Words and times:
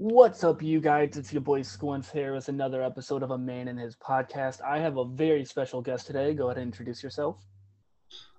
What's 0.00 0.44
up, 0.44 0.62
you 0.62 0.80
guys? 0.80 1.16
It's 1.16 1.32
your 1.32 1.42
boy 1.42 1.62
Squints 1.62 2.08
here 2.08 2.32
with 2.32 2.48
another 2.48 2.84
episode 2.84 3.24
of 3.24 3.32
A 3.32 3.36
Man 3.36 3.66
and 3.66 3.76
His 3.76 3.96
Podcast. 3.96 4.62
I 4.62 4.78
have 4.78 4.96
a 4.96 5.04
very 5.04 5.44
special 5.44 5.82
guest 5.82 6.06
today. 6.06 6.34
Go 6.34 6.46
ahead 6.46 6.58
and 6.58 6.66
introduce 6.66 7.02
yourself. 7.02 7.44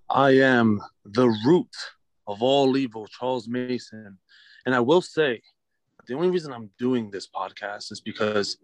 I 0.09 0.37
am 0.37 0.81
the 1.03 1.27
root 1.45 1.75
of 2.27 2.41
all 2.41 2.77
evil, 2.77 3.07
Charles 3.07 3.49
Mason. 3.49 4.17
And 4.65 4.73
I 4.73 4.79
will 4.79 5.01
say, 5.01 5.41
the 6.07 6.13
only 6.13 6.29
reason 6.29 6.53
I'm 6.53 6.69
doing 6.79 7.11
this 7.11 7.27
podcast 7.27 7.91
is 7.91 7.99
because 7.99 8.57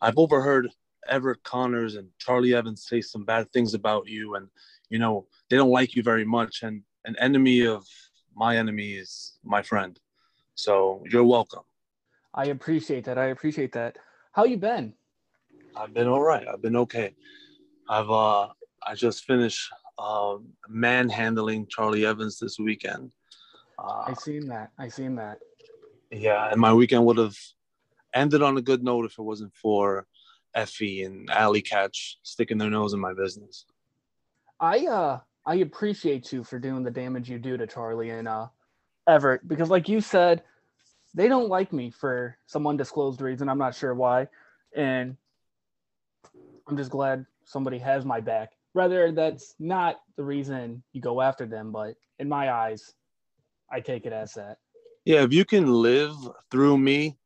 I've 0.00 0.16
overheard 0.16 0.68
Everett 1.08 1.42
Connors 1.42 1.96
and 1.96 2.10
Charli 2.24 2.54
Evans 2.54 2.86
say 2.86 3.00
some 3.00 3.24
bad 3.24 3.52
things 3.52 3.74
about 3.74 4.06
you. 4.06 4.36
And, 4.36 4.46
you 4.88 5.00
know, 5.00 5.26
they 5.50 5.56
don't 5.56 5.70
like 5.70 5.96
you 5.96 6.04
very 6.04 6.24
much. 6.24 6.62
And 6.62 6.82
an 7.06 7.16
enemy 7.18 7.66
of 7.66 7.84
my 8.36 8.56
enemy 8.56 8.92
is 8.92 9.36
my 9.42 9.62
friend. 9.62 9.98
So 10.54 11.02
you're 11.10 11.24
welcome. 11.24 11.64
I 12.36 12.46
appreciate 12.46 13.04
that. 13.04 13.18
I 13.18 13.26
appreciate 13.26 13.72
that. 13.72 13.96
How 14.32 14.44
you 14.44 14.58
been? 14.58 14.92
I've 15.74 15.94
been 15.94 16.06
all 16.06 16.22
right. 16.22 16.46
I've 16.46 16.62
been 16.62 16.76
okay. 16.76 17.14
I've 17.88 18.10
uh 18.10 18.48
I 18.86 18.94
just 18.94 19.24
finished 19.24 19.72
uh, 19.98 20.36
manhandling 20.68 21.66
Charli 21.66 22.04
Evans 22.04 22.38
this 22.38 22.58
weekend. 22.58 23.12
Uh, 23.78 24.04
I 24.06 24.14
seen 24.14 24.46
that. 24.48 24.70
I 24.78 24.88
seen 24.88 25.16
that. 25.16 25.38
Yeah, 26.10 26.48
and 26.50 26.60
my 26.60 26.72
weekend 26.72 27.04
would 27.06 27.18
have 27.18 27.36
ended 28.14 28.42
on 28.42 28.56
a 28.58 28.62
good 28.62 28.84
note 28.84 29.06
if 29.06 29.18
it 29.18 29.22
wasn't 29.22 29.54
for 29.54 30.06
Effie 30.54 31.02
and 31.02 31.28
Allie 31.30 31.62
Katch 31.62 32.14
sticking 32.22 32.58
their 32.58 32.70
nose 32.70 32.92
in 32.92 33.00
my 33.00 33.14
business. 33.14 33.64
I 34.60 34.86
uh 34.86 35.20
I 35.44 35.56
appreciate 35.56 36.32
you 36.32 36.44
for 36.44 36.58
doing 36.58 36.82
the 36.82 36.90
damage 36.90 37.28
you 37.28 37.38
do 37.38 37.56
to 37.56 37.66
Charli 37.66 38.16
and 38.18 38.28
uh 38.28 38.48
Everett 39.08 39.48
because 39.48 39.70
like 39.70 39.88
you 39.88 40.00
said, 40.00 40.42
they 41.16 41.28
don't 41.28 41.48
like 41.48 41.72
me 41.72 41.90
for 41.90 42.36
some 42.46 42.66
undisclosed 42.66 43.22
reason. 43.22 43.48
I'm 43.48 43.58
not 43.58 43.74
sure 43.74 43.94
why. 43.94 44.28
And 44.76 45.16
I'm 46.68 46.76
just 46.76 46.90
glad 46.90 47.24
somebody 47.44 47.78
has 47.78 48.04
my 48.04 48.20
back. 48.20 48.52
Rather, 48.74 49.10
that's 49.10 49.54
not 49.58 49.96
the 50.16 50.24
reason 50.24 50.82
you 50.92 51.00
go 51.00 51.22
after 51.22 51.46
them, 51.46 51.72
but 51.72 51.96
in 52.18 52.28
my 52.28 52.52
eyes, 52.52 52.92
I 53.72 53.80
take 53.80 54.04
it 54.04 54.12
as 54.12 54.34
that. 54.34 54.58
Yeah, 55.06 55.22
if 55.22 55.32
you 55.32 55.46
can 55.46 55.72
live 55.72 56.14
through 56.50 56.76
me, 56.76 57.16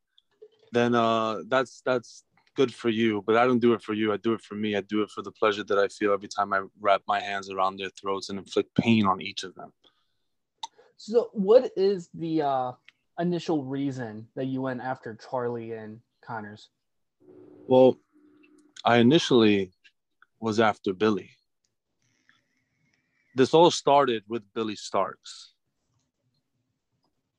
then 0.73 0.95
uh 0.95 1.41
that's 1.49 1.83
that's 1.85 2.23
good 2.55 2.73
for 2.73 2.91
you. 2.91 3.25
But 3.27 3.37
I 3.37 3.45
don't 3.45 3.59
do 3.59 3.73
it 3.73 3.83
for 3.83 3.95
you. 3.95 4.13
I 4.13 4.19
do 4.19 4.35
it 4.35 4.43
for 4.43 4.55
me. 4.55 4.77
I 4.77 4.83
do 4.83 5.03
it 5.03 5.11
for 5.11 5.23
the 5.23 5.33
pleasure 5.33 5.65
that 5.65 5.79
I 5.79 5.89
feel 5.89 6.13
every 6.13 6.29
time 6.29 6.53
I 6.53 6.63
wrap 6.81 7.03
my 7.09 7.19
hands 7.19 7.51
around 7.51 7.79
their 7.79 7.91
throats 8.01 8.29
and 8.29 8.39
inflict 8.39 8.73
pain 8.77 9.07
on 9.07 9.21
each 9.21 9.43
of 9.43 9.57
them. 9.57 9.73
So 10.97 11.31
what 11.33 11.73
is 11.77 12.09
the 12.15 12.43
uh 12.43 12.73
initial 13.19 13.65
reason 13.65 14.27
that 14.35 14.47
you 14.47 14.63
went 14.63 14.81
after 14.81 15.15
Charli 15.15 15.79
and 15.79 16.01
Connors? 16.25 16.71
Well, 17.67 17.99
I 18.85 18.97
initially 18.97 19.73
was 20.41 20.59
after 20.61 20.93
Billie. 20.93 21.31
This 23.35 23.55
all 23.55 23.71
started 23.71 24.25
with 24.29 24.43
Billie 24.55 24.77
Starkz. 24.77 25.53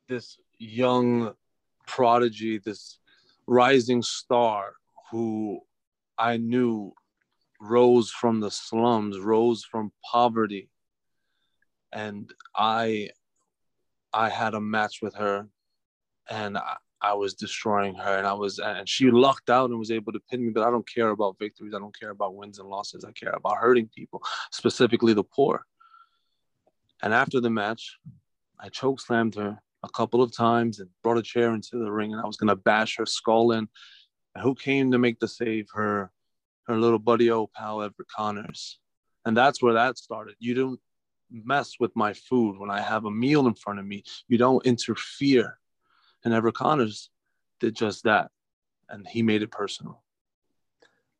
This 0.07 0.37
young 0.57 1.33
prodigy, 1.87 2.59
this 2.59 2.99
rising 3.47 4.01
star 4.01 4.73
who 5.09 5.61
I 6.17 6.37
knew 6.37 6.93
rose 7.59 8.11
from 8.11 8.39
the 8.39 8.51
slums, 8.51 9.19
rose 9.19 9.63
from 9.63 9.91
poverty. 10.09 10.69
And 11.91 12.31
I 12.55 13.09
I 14.13 14.29
had 14.29 14.53
a 14.53 14.61
match 14.61 15.01
with 15.01 15.15
her 15.15 15.47
and 16.29 16.57
I, 16.57 16.75
I, 17.01 17.13
was 17.13 17.33
destroying 17.33 17.95
her 17.95 18.17
and 18.17 18.27
I 18.27 18.33
was 18.33 18.59
and 18.59 18.87
she 18.87 19.09
lucked 19.09 19.49
out 19.49 19.69
and 19.69 19.79
was 19.79 19.91
able 19.91 20.13
to 20.13 20.19
pin 20.29 20.45
me 20.45 20.51
but 20.51 20.65
I 20.65 20.71
don't 20.71 20.87
care 20.87 21.09
about 21.09 21.39
victories. 21.39 21.73
I 21.75 21.79
don't 21.79 21.97
care 21.97 22.11
about 22.11 22.35
wins 22.35 22.59
and 22.59 22.69
losses. 22.69 23.03
I 23.03 23.11
care 23.11 23.31
about 23.31 23.57
hurting 23.57 23.89
people 23.95 24.21
specifically 24.51 25.13
the 25.13 25.23
poor. 25.23 25.65
And 27.01 27.13
after 27.13 27.39
the 27.39 27.49
match 27.49 27.97
I 28.59 28.69
choke 28.69 28.99
slammed 29.01 29.35
her 29.35 29.61
a 29.83 29.89
couple 29.89 30.21
of 30.21 30.35
times 30.35 30.79
and 30.79 30.89
brought 31.01 31.17
a 31.17 31.23
chair 31.23 31.53
into 31.53 31.77
the 31.77 31.91
ring 31.91 32.13
and 32.13 32.21
I 32.21 32.27
was 32.27 32.37
to 32.37 32.55
bash 32.55 32.97
her 32.97 33.05
skull 33.05 33.51
in. 33.51 33.67
And 34.35 34.43
who 34.43 34.55
came 34.55 34.91
to 34.91 34.99
make 34.99 35.19
the 35.19 35.27
save? 35.27 35.67
Her 35.73 36.11
her 36.67 36.77
little 36.77 36.99
buddy 36.99 37.31
old 37.31 37.51
pal 37.53 37.81
Everett 37.81 38.07
Connors. 38.15 38.79
And 39.25 39.35
that's 39.35 39.61
where 39.61 39.73
that 39.73 39.97
started. 39.97 40.35
You 40.39 40.53
don't 40.53 40.79
mess 41.31 41.75
with 41.79 41.95
my 41.95 42.13
food. 42.13 42.59
When 42.59 42.69
I 42.69 42.81
have 42.81 43.05
a 43.05 43.11
meal 43.11 43.47
in 43.47 43.55
front 43.55 43.79
of 43.79 43.85
me 43.85 44.03
you 44.27 44.37
don't 44.37 44.65
interfere 44.65 45.57
and 46.23 46.33
Everett 46.33 46.55
Connors 46.55 47.09
did 47.59 47.75
just 47.75 48.03
that, 48.03 48.31
and 48.89 49.07
he 49.07 49.21
made 49.21 49.41
it 49.41 49.51
personal. 49.51 50.01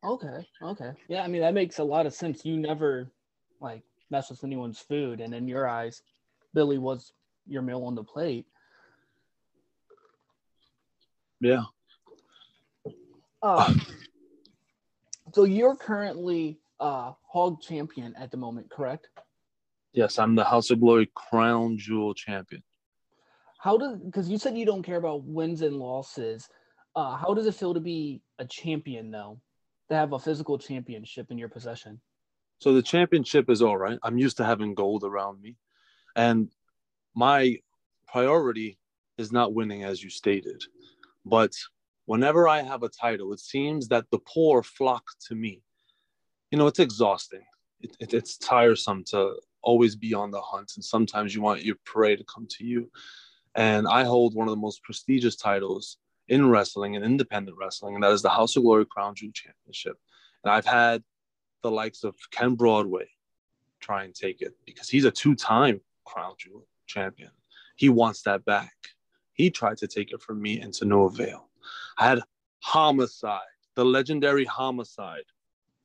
Okay, 0.04 0.46
okay, 0.62 0.92
yeah. 1.08 1.22
I 1.22 1.28
mean, 1.28 1.42
that 1.42 1.54
makes 1.54 1.78
a 1.78 1.84
lot 1.84 2.06
of 2.06 2.14
sense. 2.14 2.44
You 2.44 2.56
never 2.56 3.10
like 3.60 3.82
mess 4.10 4.30
with 4.30 4.42
anyone's 4.44 4.78
food, 4.78 5.20
and 5.20 5.34
in 5.34 5.46
your 5.46 5.68
eyes, 5.68 6.02
Billie 6.54 6.78
was 6.78 7.12
your 7.46 7.62
meal 7.62 7.84
on 7.84 7.94
the 7.94 8.04
plate. 8.04 8.46
Yeah. 11.40 11.64
Um, 13.42 13.80
so 15.32 15.44
you're 15.44 15.76
currently 15.76 16.58
uh 16.78 17.12
HOG 17.32 17.60
champion 17.60 18.14
at 18.16 18.30
the 18.30 18.36
moment, 18.36 18.70
correct? 18.70 19.08
Yes, 19.92 20.18
I'm 20.18 20.34
the 20.34 20.44
House 20.44 20.70
of 20.70 20.80
Glory 20.80 21.10
crown 21.14 21.76
jewel 21.76 22.14
champion 22.14 22.62
how 23.62 23.78
does 23.78 23.96
because 23.98 24.28
you 24.28 24.38
said 24.38 24.58
you 24.58 24.66
don't 24.66 24.82
care 24.82 24.96
about 24.96 25.24
wins 25.24 25.62
and 25.62 25.76
losses 25.76 26.48
uh, 26.94 27.16
how 27.16 27.34
does 27.34 27.46
it 27.46 27.54
feel 27.54 27.74
to 27.74 27.80
be 27.80 28.20
a 28.38 28.44
champion 28.44 29.10
though? 29.10 29.40
To 29.88 29.94
have 29.94 30.12
a 30.12 30.18
physical 30.18 30.58
championship 30.58 31.30
in 31.30 31.38
your 31.38 31.48
possession? 31.48 32.00
So 32.58 32.72
the 32.72 32.82
championship 32.82 33.50
is 33.50 33.62
all 33.62 33.76
right. 33.76 33.98
I'm 34.02 34.18
used 34.18 34.36
to 34.36 34.44
having 34.44 34.74
gold 34.74 35.04
around 35.04 35.40
me. 35.40 35.56
And 36.14 36.50
my 37.14 37.56
priority 38.06 38.78
is 39.18 39.32
not 39.32 39.54
winning 39.54 39.84
as 39.84 40.02
you 40.02 40.10
stated. 40.10 40.62
But 41.24 41.52
whenever 42.04 42.48
i 42.48 42.60
have 42.60 42.82
a 42.82 42.88
title 42.88 43.32
it 43.32 43.38
seems 43.38 43.86
that 43.86 44.04
the 44.10 44.18
poor 44.18 44.62
flock 44.62 45.04
to 45.28 45.34
me. 45.34 45.62
You 46.50 46.58
know 46.58 46.66
it's 46.66 46.78
exhausting. 46.78 47.42
It, 47.80 47.96
it, 48.00 48.14
it's 48.14 48.36
tiresome 48.36 49.04
to 49.08 49.36
always 49.62 49.96
be 49.96 50.12
on 50.12 50.30
the 50.30 50.40
hunt. 50.40 50.72
And 50.76 50.84
sometimes 50.84 51.34
you 51.34 51.40
want 51.40 51.64
your 51.64 51.76
prey 51.84 52.16
to 52.16 52.24
come 52.24 52.46
to 52.58 52.64
you 52.64 52.90
and 53.54 53.86
I 53.86 54.04
hold 54.04 54.34
one 54.34 54.48
of 54.48 54.52
the 54.52 54.60
most 54.60 54.82
prestigious 54.82 55.36
titles 55.36 55.98
in 56.28 56.48
wrestling 56.48 56.96
and 56.96 57.04
independent 57.04 57.56
wrestling, 57.58 57.94
and 57.94 58.04
that 58.04 58.12
is 58.12 58.22
the 58.22 58.30
House 58.30 58.56
of 58.56 58.62
Glory 58.62 58.86
Crown 58.86 59.14
Jewel 59.14 59.32
Championship. 59.32 59.96
And 60.44 60.52
I've 60.52 60.66
had 60.66 61.02
the 61.62 61.70
likes 61.70 62.04
of 62.04 62.14
Ken 62.30 62.54
Broadway 62.54 63.08
try 63.80 64.04
and 64.04 64.14
take 64.14 64.40
it 64.40 64.54
because 64.64 64.88
he's 64.88 65.04
a 65.04 65.10
two-time 65.10 65.80
Crown 66.04 66.34
Jewel 66.38 66.66
champion. 66.86 67.30
He 67.76 67.88
wants 67.88 68.22
that 68.22 68.44
back. 68.44 68.74
He 69.34 69.50
tried 69.50 69.78
to 69.78 69.88
take 69.88 70.12
it 70.12 70.22
from 70.22 70.40
me 70.40 70.60
and 70.60 70.72
to 70.74 70.84
no 70.84 71.04
avail. 71.04 71.48
I 71.98 72.08
had 72.08 72.20
Homicide, 72.60 73.40
the 73.74 73.84
legendary 73.84 74.44
Homicide, 74.44 75.24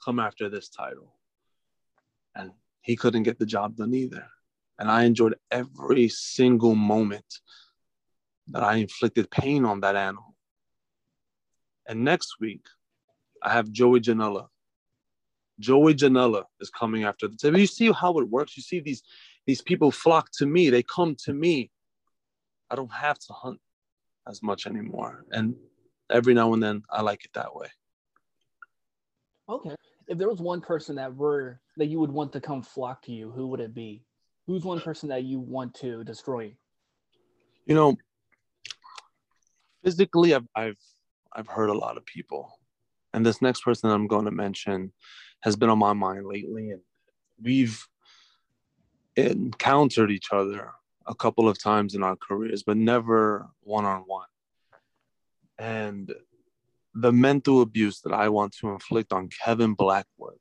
come 0.03 0.19
after 0.19 0.49
this 0.49 0.69
title. 0.69 1.13
And 2.35 2.51
he 2.81 2.95
couldn't 2.95 3.23
get 3.23 3.39
the 3.39 3.45
job 3.45 3.75
done 3.75 3.93
either. 3.93 4.27
And 4.79 4.89
I 4.89 5.03
enjoyed 5.03 5.35
every 5.49 6.07
single 6.09 6.75
moment 6.75 7.25
that 8.49 8.63
I 8.63 8.75
inflicted 8.75 9.29
pain 9.31 9.65
on 9.65 9.81
that 9.81 9.95
animal. 9.95 10.35
And 11.87 12.03
next 12.03 12.35
week, 12.39 12.65
I 13.41 13.51
have 13.51 13.71
Joey 13.71 14.01
Janela. 14.01 14.47
Joey 15.59 15.95
Janela 15.95 16.43
is 16.59 16.69
coming 16.69 17.03
after 17.03 17.27
the 17.27 17.35
table. 17.35 17.59
You 17.59 17.65
see 17.65 17.91
how 17.91 18.17
it 18.19 18.29
works? 18.29 18.55
You 18.55 18.63
see 18.63 18.79
these, 18.79 19.03
these 19.45 19.61
people 19.61 19.91
flock 19.91 20.29
to 20.33 20.45
me. 20.45 20.69
They 20.69 20.83
come 20.83 21.15
to 21.25 21.33
me. 21.33 21.71
I 22.69 22.75
don't 22.75 22.91
have 22.91 23.17
to 23.19 23.33
hunt 23.33 23.59
as 24.27 24.43
much 24.43 24.67
anymore. 24.67 25.25
And 25.31 25.55
every 26.11 26.33
now 26.33 26.53
and 26.53 26.61
then 26.61 26.83
I 26.91 27.01
like 27.01 27.25
it 27.25 27.31
that 27.33 27.55
way. 27.55 27.67
Okay. 29.49 29.75
If 30.07 30.17
there 30.17 30.29
was 30.29 30.39
one 30.39 30.61
person 30.61 30.95
that 30.97 31.15
were 31.15 31.59
that 31.77 31.87
you 31.87 31.99
would 31.99 32.11
want 32.11 32.33
to 32.33 32.41
come 32.41 32.61
flock 32.61 33.01
to 33.03 33.11
you, 33.11 33.31
who 33.31 33.47
would 33.47 33.59
it 33.59 33.73
be? 33.73 34.03
Who's 34.47 34.63
one 34.63 34.79
person 34.79 35.09
that 35.09 35.23
you 35.23 35.39
want 35.39 35.73
to 35.75 36.03
destroy? 36.03 36.55
You 37.65 37.75
know, 37.75 37.97
physically, 39.83 40.33
I've 40.33 40.47
I've 40.55 40.79
I've 41.33 41.47
hurt 41.47 41.69
a 41.69 41.77
lot 41.77 41.97
of 41.97 42.05
people, 42.05 42.57
and 43.13 43.25
this 43.25 43.41
next 43.41 43.61
person 43.61 43.91
I'm 43.91 44.07
going 44.07 44.25
to 44.25 44.31
mention 44.31 44.93
has 45.41 45.55
been 45.55 45.69
on 45.69 45.77
my 45.77 45.93
mind 45.93 46.25
lately, 46.25 46.71
and 46.71 46.81
we've 47.41 47.85
encountered 49.17 50.11
each 50.11 50.29
other 50.31 50.71
a 51.05 51.13
couple 51.13 51.49
of 51.49 51.61
times 51.61 51.93
in 51.93 52.03
our 52.03 52.15
careers, 52.15 52.63
but 52.63 52.77
never 52.77 53.47
one 53.61 53.85
on 53.85 54.01
one. 54.01 54.27
And 55.59 56.13
the 56.93 57.11
mental 57.11 57.61
abuse 57.61 58.01
that 58.01 58.13
I 58.13 58.29
want 58.29 58.55
to 58.57 58.69
inflict 58.69 59.11
on 59.11 59.29
Kevin 59.29 59.73
Blackwood 59.73 60.39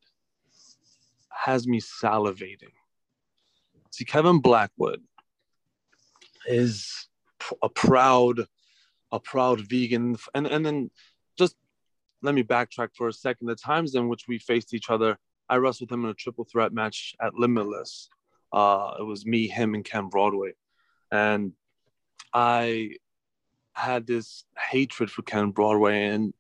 has 1.31 1.67
me 1.67 1.81
salivating 1.81 2.73
See, 3.91 4.05
Kevin 4.05 4.41
Blackwood 4.41 5.03
is 6.47 7.09
a 7.63 7.69
proud 7.69 8.47
a 9.13 9.21
proud 9.21 9.61
vegan. 9.61 10.17
And 10.35 10.47
and 10.47 10.65
then 10.65 10.91
just 11.39 11.57
let 12.23 12.35
me 12.35 12.43
backtrack 12.43 12.91
for 12.95 13.09
a 13.09 13.13
second. 13.13 13.47
The 13.47 13.55
times 13.55 13.95
in 13.95 14.09
which 14.09 14.25
we 14.29 14.39
faced 14.39 14.75
each 14.75 14.91
other 14.91 15.19
i 15.49 15.57
wrestled 15.57 15.93
him 15.93 16.05
in 16.05 16.11
a 16.11 16.15
triple 16.15 16.45
threat 16.45 16.73
match 16.73 17.15
at 17.21 17.35
limitless. 17.35 18.09
Uh 18.53 18.95
it 18.99 19.05
was 19.05 19.27
me 19.27 19.49
him 19.49 19.75
and 19.75 19.85
ken 19.85 20.09
broadway. 20.09 20.53
And 21.11 21.53
i 22.33 22.91
had 23.73 24.07
this 24.07 24.45
hatred 24.71 25.11
for 25.11 25.23
ken 25.23 25.51
broadway 25.51 26.07
and 26.07 26.33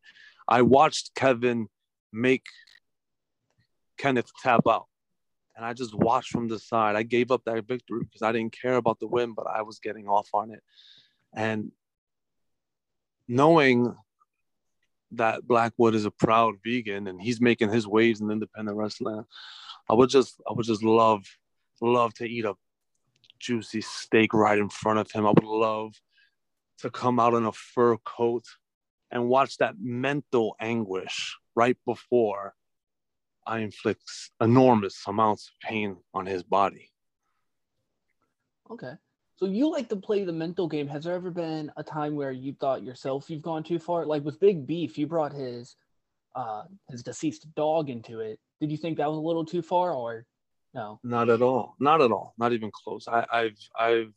i 0.48 0.62
watched 0.62 1.14
kevin 1.14 1.68
make 2.10 2.46
kenneth 3.98 4.30
tap 4.42 4.62
out 4.66 4.86
and 5.56 5.64
i 5.64 5.72
just 5.72 5.94
watched 5.94 6.30
from 6.30 6.48
the 6.48 6.58
side 6.58 6.96
i 6.96 7.02
gave 7.02 7.30
up 7.30 7.42
that 7.44 7.66
victory 7.66 8.00
because 8.02 8.22
i 8.22 8.32
didn't 8.32 8.56
care 8.60 8.76
about 8.76 8.98
the 9.00 9.06
win 9.06 9.32
but 9.32 9.46
i 9.46 9.62
was 9.62 9.78
getting 9.78 10.06
off 10.06 10.28
on 10.34 10.50
it 10.50 10.62
and 11.34 11.70
knowing 13.28 13.94
that 15.12 15.46
Blackwood 15.46 15.94
is 15.94 16.04
a 16.04 16.10
proud 16.10 16.56
vegan 16.64 17.06
and 17.06 17.20
he's 17.20 17.40
making 17.40 17.70
his 17.70 17.86
waves 17.86 18.20
in 18.20 18.30
independent 18.30 18.76
wrestling, 18.76 19.24
I 19.88 19.94
would 19.94 20.10
just 20.10 20.40
I 20.48 20.52
would 20.52 20.66
just 20.66 20.82
love 20.82 21.24
love 21.80 22.14
to 22.14 22.24
eat 22.24 22.44
a 22.44 22.54
juicy 23.38 23.82
steak 23.82 24.32
right 24.32 24.58
in 24.58 24.68
front 24.68 24.98
of 24.98 25.10
him. 25.10 25.26
I 25.26 25.30
would 25.30 25.44
love 25.44 25.92
to 26.78 26.90
come 26.90 27.20
out 27.20 27.34
in 27.34 27.44
a 27.44 27.52
fur 27.52 27.96
coat 27.98 28.44
and 29.10 29.28
watch 29.28 29.58
that 29.58 29.74
mental 29.78 30.56
anguish 30.60 31.36
right 31.54 31.76
before 31.86 32.54
I 33.46 33.60
inflict 33.60 34.02
enormous 34.40 35.02
amounts 35.06 35.48
of 35.48 35.68
pain 35.68 35.96
on 36.12 36.26
his 36.26 36.42
body. 36.42 36.90
Okay. 38.70 38.92
So 39.36 39.46
you 39.46 39.70
like 39.70 39.88
to 39.90 39.96
play 39.96 40.24
the 40.24 40.32
mental 40.32 40.66
game. 40.66 40.88
Has 40.88 41.04
there 41.04 41.14
ever 41.14 41.30
been 41.30 41.70
a 41.76 41.82
time 41.82 42.16
where 42.16 42.32
you 42.32 42.54
thought 42.54 42.82
yourself 42.82 43.28
you've 43.28 43.42
gone 43.42 43.62
too 43.62 43.78
far? 43.78 44.06
Like 44.06 44.24
with 44.24 44.40
Big 44.40 44.66
Beef, 44.66 44.98
you 44.98 45.06
brought 45.06 45.32
his 45.32 45.76
uh 46.34 46.64
his 46.90 47.02
deceased 47.02 47.46
dog 47.54 47.90
into 47.90 48.20
it. 48.20 48.40
Did 48.60 48.70
you 48.70 48.78
think 48.78 48.96
that 48.96 49.08
was 49.08 49.18
a 49.18 49.20
little 49.20 49.44
too 49.44 49.62
far 49.62 49.92
or 49.92 50.24
no? 50.74 50.98
Not 51.04 51.28
at 51.28 51.42
all. 51.42 51.76
Not 51.78 52.00
at 52.00 52.10
all. 52.10 52.34
Not 52.38 52.52
even 52.52 52.70
close. 52.72 53.06
I, 53.08 53.26
I've 53.30 53.58
I've 53.78 54.14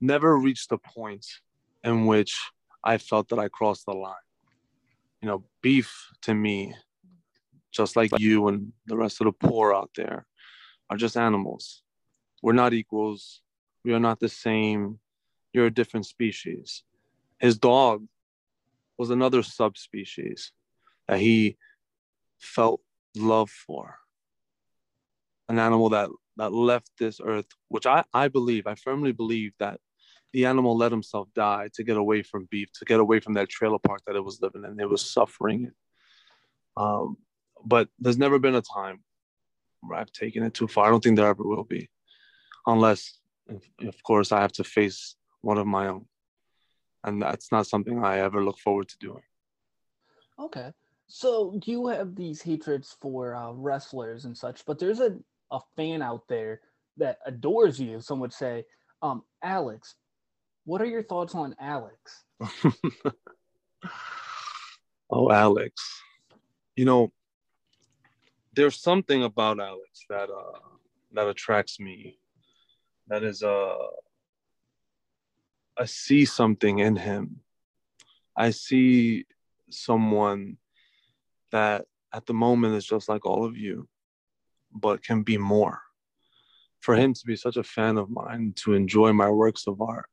never 0.00 0.36
reached 0.36 0.72
a 0.72 0.78
point 0.78 1.26
in 1.84 2.06
which 2.06 2.38
I 2.82 2.98
felt 2.98 3.28
that 3.28 3.38
I 3.38 3.48
crossed 3.48 3.86
the 3.86 3.92
line. 3.92 4.14
You 5.20 5.28
know, 5.28 5.44
beef 5.62 5.92
to 6.22 6.34
me, 6.34 6.74
just 7.76 7.96
like 7.96 8.18
you 8.18 8.48
and 8.48 8.72
the 8.86 8.96
rest 8.96 9.20
of 9.20 9.26
the 9.26 9.32
poor 9.32 9.74
out 9.74 9.90
there, 9.96 10.26
are 10.90 10.96
just 10.96 11.16
animals. 11.16 11.82
We're 12.42 12.52
not 12.52 12.72
equals 12.72 13.42
we 13.86 13.94
are 13.94 14.00
not 14.00 14.18
the 14.18 14.28
same. 14.28 14.98
You're 15.52 15.66
a 15.66 15.70
different 15.70 16.06
species. 16.06 16.82
His 17.38 17.56
dog 17.56 18.04
was 18.98 19.10
another 19.10 19.44
subspecies 19.44 20.50
that 21.06 21.20
he 21.20 21.56
felt 22.40 22.80
love 23.14 23.48
for. 23.48 23.98
An 25.48 25.60
animal 25.60 25.90
that, 25.90 26.10
that 26.36 26.52
left 26.52 26.90
this 26.98 27.20
earth, 27.24 27.46
which 27.68 27.86
I, 27.86 28.02
I 28.12 28.26
believe, 28.26 28.66
I 28.66 28.74
firmly 28.74 29.12
believe 29.12 29.52
that 29.60 29.78
the 30.32 30.46
animal 30.46 30.76
let 30.76 30.90
himself 30.90 31.28
die 31.32 31.68
to 31.74 31.84
get 31.84 31.96
away 31.96 32.22
from 32.22 32.48
beef, 32.50 32.72
to 32.80 32.84
get 32.84 32.98
away 32.98 33.20
from 33.20 33.34
that 33.34 33.48
trailer 33.48 33.78
park 33.78 34.00
that 34.08 34.16
it 34.16 34.24
was 34.24 34.42
living 34.42 34.64
in. 34.64 34.80
It 34.80 34.90
was 34.90 35.08
suffering. 35.08 35.70
Um, 36.76 37.18
but 37.66 37.88
there's 37.98 38.18
never 38.18 38.38
been 38.38 38.54
a 38.54 38.62
time 38.62 39.00
where 39.80 39.98
I've 39.98 40.12
taken 40.12 40.42
it 40.42 40.54
too 40.54 40.68
far. 40.68 40.86
I 40.86 40.90
don't 40.90 41.02
think 41.02 41.16
there 41.16 41.26
ever 41.26 41.42
will 41.42 41.64
be, 41.64 41.90
unless 42.66 43.18
of 43.48 44.02
course, 44.02 44.32
I 44.32 44.40
have 44.40 44.52
to 44.52 44.64
face 44.64 45.16
one 45.40 45.58
of 45.58 45.66
my 45.66 45.88
own. 45.88 46.06
And 47.04 47.22
that's 47.22 47.52
not 47.52 47.66
something 47.66 48.02
I 48.02 48.18
ever 48.20 48.44
look 48.44 48.58
forward 48.58 48.88
to 48.88 48.98
doing. 48.98 49.22
Okay. 50.38 50.72
So 51.06 51.58
you 51.64 51.86
have 51.86 52.16
these 52.16 52.42
hatreds 52.42 52.96
for 53.00 53.34
uh, 53.34 53.52
wrestlers 53.52 54.24
and 54.24 54.36
such, 54.36 54.64
but 54.66 54.78
there's 54.78 55.00
a, 55.00 55.16
a 55.52 55.60
fan 55.76 56.02
out 56.02 56.26
there 56.28 56.60
that 56.96 57.18
adores 57.26 57.80
you, 57.80 58.00
some 58.00 58.18
would 58.20 58.32
say. 58.32 58.64
Um, 59.02 59.22
Alex, 59.42 59.94
what 60.64 60.80
are 60.82 60.86
your 60.86 61.04
thoughts 61.04 61.34
on 61.34 61.54
Alex? 61.60 62.24
oh, 65.10 65.30
Alex. 65.30 66.02
You 66.74 66.86
know, 66.86 67.12
there's 68.56 68.80
something 68.80 69.22
about 69.22 69.60
Alex 69.60 70.04
that 70.08 70.30
uh, 70.30 70.58
that 71.12 71.28
attracts 71.28 71.78
me 71.78 72.18
that 73.06 73.22
is 73.22 73.42
uh 73.42 73.76
I 75.78 75.84
see 75.84 76.24
something 76.24 76.78
in 76.78 76.96
him. 76.96 77.40
I 78.34 78.50
see 78.50 79.26
someone 79.68 80.56
that 81.52 81.84
at 82.14 82.24
the 82.24 82.32
moment 82.32 82.76
is 82.76 82.86
just 82.86 83.10
like 83.10 83.26
all 83.26 83.44
of 83.44 83.58
you, 83.58 83.86
but 84.72 85.02
can 85.02 85.22
be 85.22 85.36
more. 85.36 85.82
For 86.80 86.94
him 86.94 87.12
to 87.12 87.26
be 87.26 87.36
such 87.36 87.58
a 87.58 87.62
fan 87.62 87.98
of 87.98 88.08
mine, 88.08 88.54
to 88.56 88.72
enjoy 88.72 89.12
my 89.12 89.28
works 89.28 89.66
of 89.66 89.82
art, 89.82 90.08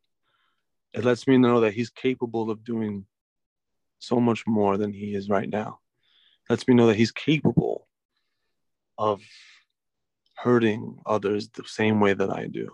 it 0.93 1.05
lets 1.05 1.27
me 1.27 1.37
know 1.37 1.61
that 1.61 1.73
he's 1.73 1.89
capable 1.89 2.51
of 2.51 2.65
doing 2.65 3.05
so 3.99 4.19
much 4.19 4.45
more 4.45 4.75
than 4.75 4.91
he 4.91 5.15
is 5.15 5.29
right 5.29 5.49
now. 5.49 5.79
Lets 6.49 6.67
me 6.67 6.73
know 6.73 6.87
that 6.87 6.97
he's 6.97 7.11
capable 7.11 7.87
of 8.97 9.21
hurting 10.35 10.97
others 11.05 11.49
the 11.49 11.63
same 11.65 11.99
way 11.99 12.13
that 12.13 12.29
I 12.29 12.47
do. 12.47 12.69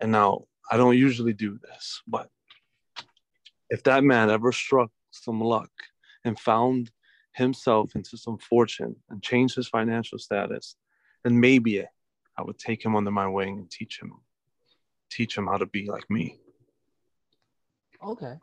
And 0.00 0.12
now 0.12 0.44
I 0.70 0.76
don't 0.76 0.96
usually 0.96 1.32
do 1.32 1.58
this, 1.62 2.02
but 2.06 2.28
if 3.70 3.82
that 3.84 4.04
man 4.04 4.30
ever 4.30 4.52
struck 4.52 4.90
some 5.10 5.40
luck 5.40 5.70
and 6.24 6.38
found 6.38 6.90
himself 7.34 7.94
into 7.94 8.16
some 8.16 8.38
fortune 8.38 8.96
and 9.08 9.22
changed 9.22 9.56
his 9.56 9.68
financial 9.68 10.18
status, 10.18 10.76
then 11.24 11.38
maybe 11.38 11.84
I 12.38 12.42
would 12.42 12.58
take 12.58 12.84
him 12.84 12.96
under 12.96 13.10
my 13.10 13.28
wing 13.28 13.58
and 13.58 13.70
teach 13.70 14.00
him 14.00 14.12
teach 15.10 15.36
him 15.36 15.46
how 15.46 15.58
to 15.58 15.66
be 15.66 15.90
like 15.90 16.08
me. 16.08 16.38
Okay. 18.02 18.34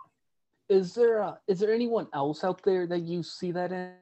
Is 0.70 0.94
there 0.94 1.18
a, 1.18 1.40
is 1.48 1.60
there 1.60 1.74
anyone 1.74 2.08
else 2.14 2.44
out 2.44 2.62
there 2.64 2.86
that 2.86 3.02
you 3.02 3.24
see 3.24 3.52
that 3.52 3.72
in? 3.72 3.94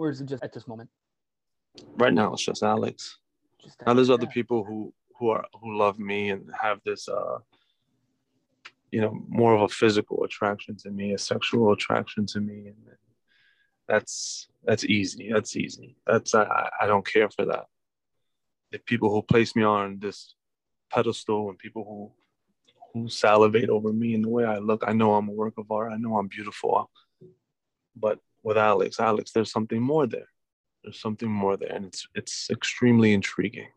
Or 0.00 0.08
is 0.08 0.22
it 0.22 0.28
just 0.28 0.42
at 0.42 0.54
this 0.54 0.66
moment? 0.66 0.88
Right 1.98 2.14
now 2.14 2.32
it's 2.32 2.42
just 2.42 2.62
Alex. 2.62 3.18
Just 3.62 3.76
now 3.86 3.92
there's 3.92 4.08
other 4.08 4.26
people 4.26 4.64
who 4.64 4.94
who 5.18 5.28
are 5.28 5.44
who 5.60 5.76
love 5.76 5.98
me 5.98 6.30
and 6.30 6.50
have 6.58 6.80
this 6.86 7.06
uh 7.06 7.38
you 8.90 9.02
know 9.02 9.12
more 9.28 9.54
of 9.54 9.60
a 9.60 9.68
physical 9.68 10.24
attraction 10.24 10.74
to 10.78 10.90
me 10.90 11.12
a 11.12 11.18
sexual 11.18 11.70
attraction 11.72 12.24
to 12.24 12.40
me 12.40 12.68
and 12.68 12.76
that's 13.86 14.48
that's 14.64 14.86
easy. 14.86 15.30
That's 15.34 15.54
easy. 15.54 15.96
That's 16.06 16.34
i 16.34 16.70
i 16.80 16.86
don't 16.86 17.06
care 17.06 17.28
for 17.28 17.44
that. 17.44 17.66
The 18.72 18.78
people 18.78 19.10
who 19.12 19.20
place 19.20 19.54
me 19.54 19.64
on 19.64 19.98
this 19.98 20.34
pedestal 20.90 21.50
and 21.50 21.58
people 21.58 21.84
who 21.84 22.00
who 22.92 23.10
salivate 23.10 23.68
over 23.68 23.92
me 23.92 24.14
and 24.14 24.24
the 24.24 24.28
way 24.36 24.44
i 24.44 24.56
look 24.56 24.82
i 24.90 24.92
know 24.92 25.14
i'm 25.14 25.28
a 25.28 25.38
work 25.42 25.56
of 25.58 25.70
art. 25.70 25.92
I 25.92 25.98
know 25.98 26.16
i'm 26.16 26.28
beautiful. 26.28 26.90
But 27.94 28.18
with 28.42 28.56
alex 28.56 29.00
alex 29.00 29.32
there's 29.32 29.52
something 29.52 29.80
more 29.80 30.06
there 30.06 30.28
there's 30.82 31.00
something 31.00 31.30
more 31.30 31.56
there 31.56 31.72
and 31.72 31.84
it's 31.84 32.06
it's 32.14 32.48
extremely 32.50 33.12
intriguing 33.12 33.68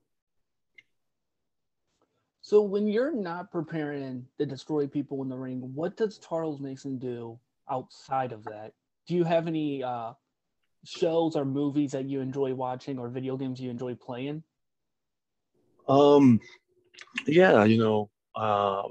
so 2.46 2.62
when 2.62 2.88
you're 2.88 3.15
not 3.15 3.51
preparing 3.51 4.25
to 4.38 4.46
destroy 4.46 4.86
people 4.86 5.22
in 5.22 5.29
the 5.29 5.38
ring, 5.38 5.62
what 5.74 5.96
does 5.96 6.17
Charles 6.17 6.60
Mason 6.60 7.00
do 7.00 7.39
outside 7.72 8.34
of 8.34 8.43
that? 8.43 8.74
Do 9.08 9.15
you 9.15 9.24
have 9.24 9.48
any 9.48 9.82
uh, 9.82 10.12
shows 10.84 11.38
or 11.38 11.46
movies 11.46 11.91
that 11.93 12.10
you 12.10 12.20
enjoy 12.20 12.53
watching 12.53 13.00
or 13.00 13.08
video 13.08 13.38
games 13.38 13.62
you 13.62 13.70
enjoy 13.70 13.96
playing? 13.96 14.43
Um, 15.88 16.41
yeah, 17.25 17.63
you 17.63 17.77
know, 17.77 18.10
uh, 18.36 18.84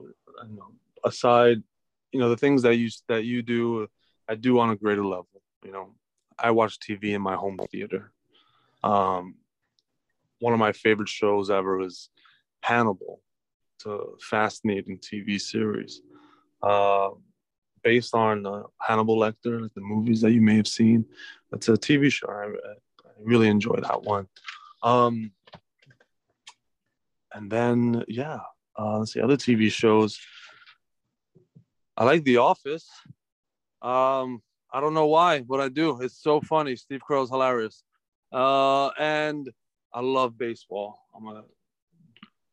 aside, 1.05 1.62
you 2.11 2.21
know, 2.21 2.31
the 2.31 2.38
things 2.38 2.62
that 2.62 2.76
you 2.76 2.88
that 3.09 3.25
you 3.25 3.43
do, 3.43 3.87
I 4.29 4.35
do 4.35 4.61
on 4.61 4.71
a 4.71 4.76
greater 4.76 5.05
level. 5.05 5.26
You 5.64 5.73
know, 5.73 5.95
I 6.38 6.50
watch 6.50 6.78
TV 6.78 7.14
in 7.14 7.23
my 7.23 7.37
home 7.37 7.59
theater. 7.71 8.12
Um, 8.83 9.37
one 10.40 10.52
of 10.52 10.59
my 10.59 10.73
favorite 10.73 11.09
shows 11.09 11.50
ever 11.50 11.76
was 11.76 12.11
Hannibal 12.62 13.21
It's 13.76 13.87
a 13.87 13.99
fascinating 14.21 14.99
TV 14.99 15.40
series 15.40 16.02
uh, 16.62 17.11
based 17.83 18.14
on 18.14 18.45
uh, 18.45 18.62
Hannibal 18.81 19.16
Lecter, 19.19 19.73
the 19.73 19.81
movies 19.81 20.21
that 20.23 20.33
you 20.33 20.40
may 20.40 20.57
have 20.57 20.66
seen. 20.66 21.04
It's 21.52 21.69
a 21.69 21.75
TV 21.75 22.11
show. 22.11 22.28
I, 22.28 22.47
I 22.47 23.11
really 23.21 23.49
enjoy 23.49 23.76
that 23.83 24.02
one. 24.02 24.26
Um, 24.83 25.33
and 27.33 27.50
then, 27.50 28.04
yeah, 28.09 28.40
uh, 28.78 28.99
let's 28.99 29.12
see, 29.12 29.21
other 29.21 29.37
TV 29.37 29.71
shows. 29.71 30.19
I 31.97 32.04
like 32.04 32.25
The 32.25 32.38
Office. 32.38 32.88
Um, 33.81 34.42
I 34.73 34.81
don't 34.81 34.95
know 34.95 35.07
why, 35.07 35.41
but 35.41 35.61
I 35.61 35.69
do. 35.69 36.00
It's 36.00 36.23
so 36.23 36.41
funny. 36.41 36.76
Steve 36.76 37.00
Carell's 37.09 37.29
hilarious. 37.31 37.83
Uh, 38.33 38.88
and 38.99 39.50
I 39.93 40.00
love 40.00 40.38
baseball. 40.38 40.99
I'm 41.14 41.26
a 41.29 41.45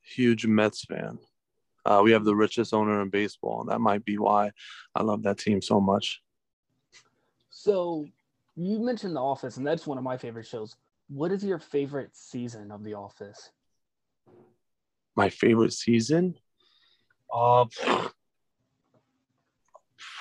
huge 0.04 0.46
Mets 0.46 0.84
fan. 0.84 1.18
Uh, 1.86 2.02
we 2.04 2.12
have 2.12 2.26
the 2.26 2.36
richest 2.36 2.74
owner 2.74 3.02
in 3.02 3.10
baseball. 3.10 3.62
And 3.62 3.70
that 3.70 3.80
might 3.80 4.04
be 4.04 4.18
why 4.18 4.52
I 4.94 5.04
love 5.04 5.24
that 5.24 5.38
team 5.38 5.62
so 5.62 5.80
much. 5.80 6.22
So 7.50 8.06
you 8.56 8.80
mentioned 8.80 9.16
The 9.16 9.22
Office, 9.22 9.56
and 9.58 9.66
that's 9.66 9.88
one 9.88 9.98
of 9.98 10.04
my 10.04 10.18
favorite 10.18 10.46
shows. 10.46 10.76
What 11.08 11.32
is 11.32 11.44
your 11.44 11.60
favorite 11.60 12.16
season 12.16 12.72
of 12.72 12.84
The 12.84 12.96
Office? 12.96 13.52
My 15.16 15.30
favorite 15.30 15.74
season? 15.74 16.36
Uh, 17.34 17.66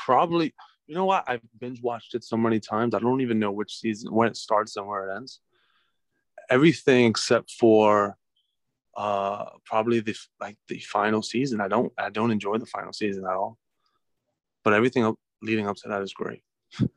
probably. 0.04 0.54
You 0.88 0.94
know 0.94 1.04
what? 1.04 1.24
I've 1.28 1.42
binge 1.60 1.82
watched 1.82 2.14
it 2.14 2.24
so 2.24 2.36
many 2.36 2.58
times. 2.58 2.94
I 2.94 2.98
don't 2.98 3.20
even 3.20 3.38
know 3.38 3.52
which 3.52 3.78
season 3.78 4.12
when 4.12 4.26
it 4.26 4.36
starts 4.36 4.76
and 4.76 4.86
where 4.86 5.08
it 5.08 5.16
ends. 5.16 5.40
Everything 6.50 7.04
except 7.06 7.52
for 7.52 8.16
uh 8.96 9.44
probably 9.64 10.00
the 10.00 10.16
like 10.40 10.56
the 10.66 10.80
final 10.80 11.22
season. 11.22 11.60
I 11.60 11.68
don't 11.68 11.92
I 11.98 12.08
don't 12.08 12.30
enjoy 12.30 12.56
the 12.56 12.66
final 12.66 12.92
season 12.92 13.24
at 13.24 13.36
all. 13.36 13.58
But 14.64 14.72
everything 14.72 15.14
leading 15.42 15.68
up 15.68 15.76
to 15.76 15.88
that 15.88 16.02
is 16.02 16.12
great. 16.12 16.42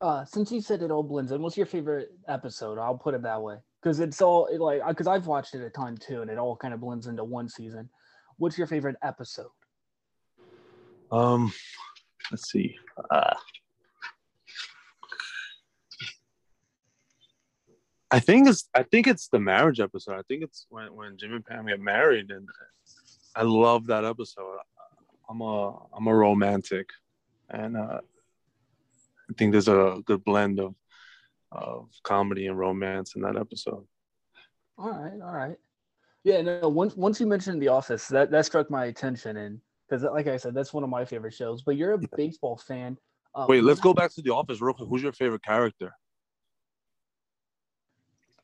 Uh, 0.00 0.24
since 0.24 0.52
you 0.52 0.60
said 0.60 0.80
it 0.80 0.92
all 0.92 1.02
blends 1.02 1.32
in, 1.32 1.42
what's 1.42 1.56
your 1.56 1.66
favorite 1.66 2.10
episode? 2.28 2.78
I'll 2.78 2.96
put 2.96 3.14
it 3.14 3.22
that 3.22 3.42
way 3.42 3.56
because 3.82 3.98
it's 3.98 4.22
all 4.22 4.46
it, 4.46 4.60
like 4.60 4.80
because 4.86 5.08
I've 5.08 5.26
watched 5.26 5.56
it 5.56 5.64
a 5.64 5.70
ton 5.70 5.96
too, 5.96 6.22
and 6.22 6.30
it 6.30 6.38
all 6.38 6.54
kind 6.54 6.72
of 6.72 6.78
blends 6.78 7.08
into 7.08 7.24
one 7.24 7.48
season. 7.48 7.90
What's 8.36 8.56
your 8.56 8.68
favorite 8.68 8.94
episode? 9.02 9.50
Um, 11.10 11.52
let's 12.30 12.50
see. 12.50 12.76
Uh, 13.10 13.34
I 18.10 18.20
think 18.20 18.48
it's 18.48 18.68
I 18.74 18.82
think 18.84 19.06
it's 19.06 19.28
the 19.28 19.38
marriage 19.38 19.80
episode. 19.80 20.18
I 20.18 20.22
think 20.28 20.42
it's 20.42 20.66
when 20.70 20.94
when 20.94 21.16
Jim 21.18 21.34
and 21.34 21.44
Pam 21.44 21.66
get 21.66 21.80
married, 21.80 22.30
and 22.30 22.48
I 23.36 23.42
love 23.42 23.86
that 23.88 24.04
episode. 24.04 24.58
I'm 25.28 25.42
a 25.42 25.76
I'm 25.94 26.06
a 26.06 26.14
romantic, 26.14 26.88
and 27.50 27.76
uh, 27.76 28.00
I 28.00 29.32
think 29.36 29.52
there's 29.52 29.68
a 29.68 30.00
good 30.06 30.24
blend 30.24 30.58
of 30.58 30.74
of 31.52 31.88
comedy 32.02 32.46
and 32.46 32.58
romance 32.58 33.14
in 33.14 33.22
that 33.22 33.36
episode. 33.36 33.86
All 34.78 34.90
right, 34.90 35.20
all 35.22 35.32
right. 35.32 35.56
Yeah, 36.24 36.40
no. 36.40 36.68
Once 36.68 36.96
once 36.96 37.20
you 37.20 37.26
mentioned 37.26 37.60
The 37.60 37.68
Office, 37.68 38.08
that 38.08 38.30
that 38.30 38.46
struck 38.46 38.70
my 38.70 38.86
attention, 38.86 39.36
and 39.36 39.60
because 39.88 40.02
like 40.02 40.26
I 40.26 40.36
said, 40.36 40.54
that's 40.54 40.72
one 40.72 40.84
of 40.84 40.90
my 40.90 41.04
favorite 41.04 41.34
shows. 41.34 41.62
But 41.62 41.76
you're 41.76 41.92
a 41.92 41.98
baseball 42.16 42.56
fan. 42.56 42.98
Uh, 43.34 43.46
Wait, 43.48 43.62
let's 43.62 43.80
go 43.80 43.94
back 43.94 44.12
to 44.14 44.22
The 44.22 44.30
Office 44.30 44.60
real 44.60 44.74
quick. 44.74 44.88
Who's 44.88 45.02
your 45.02 45.12
favorite 45.12 45.42
character? 45.42 45.92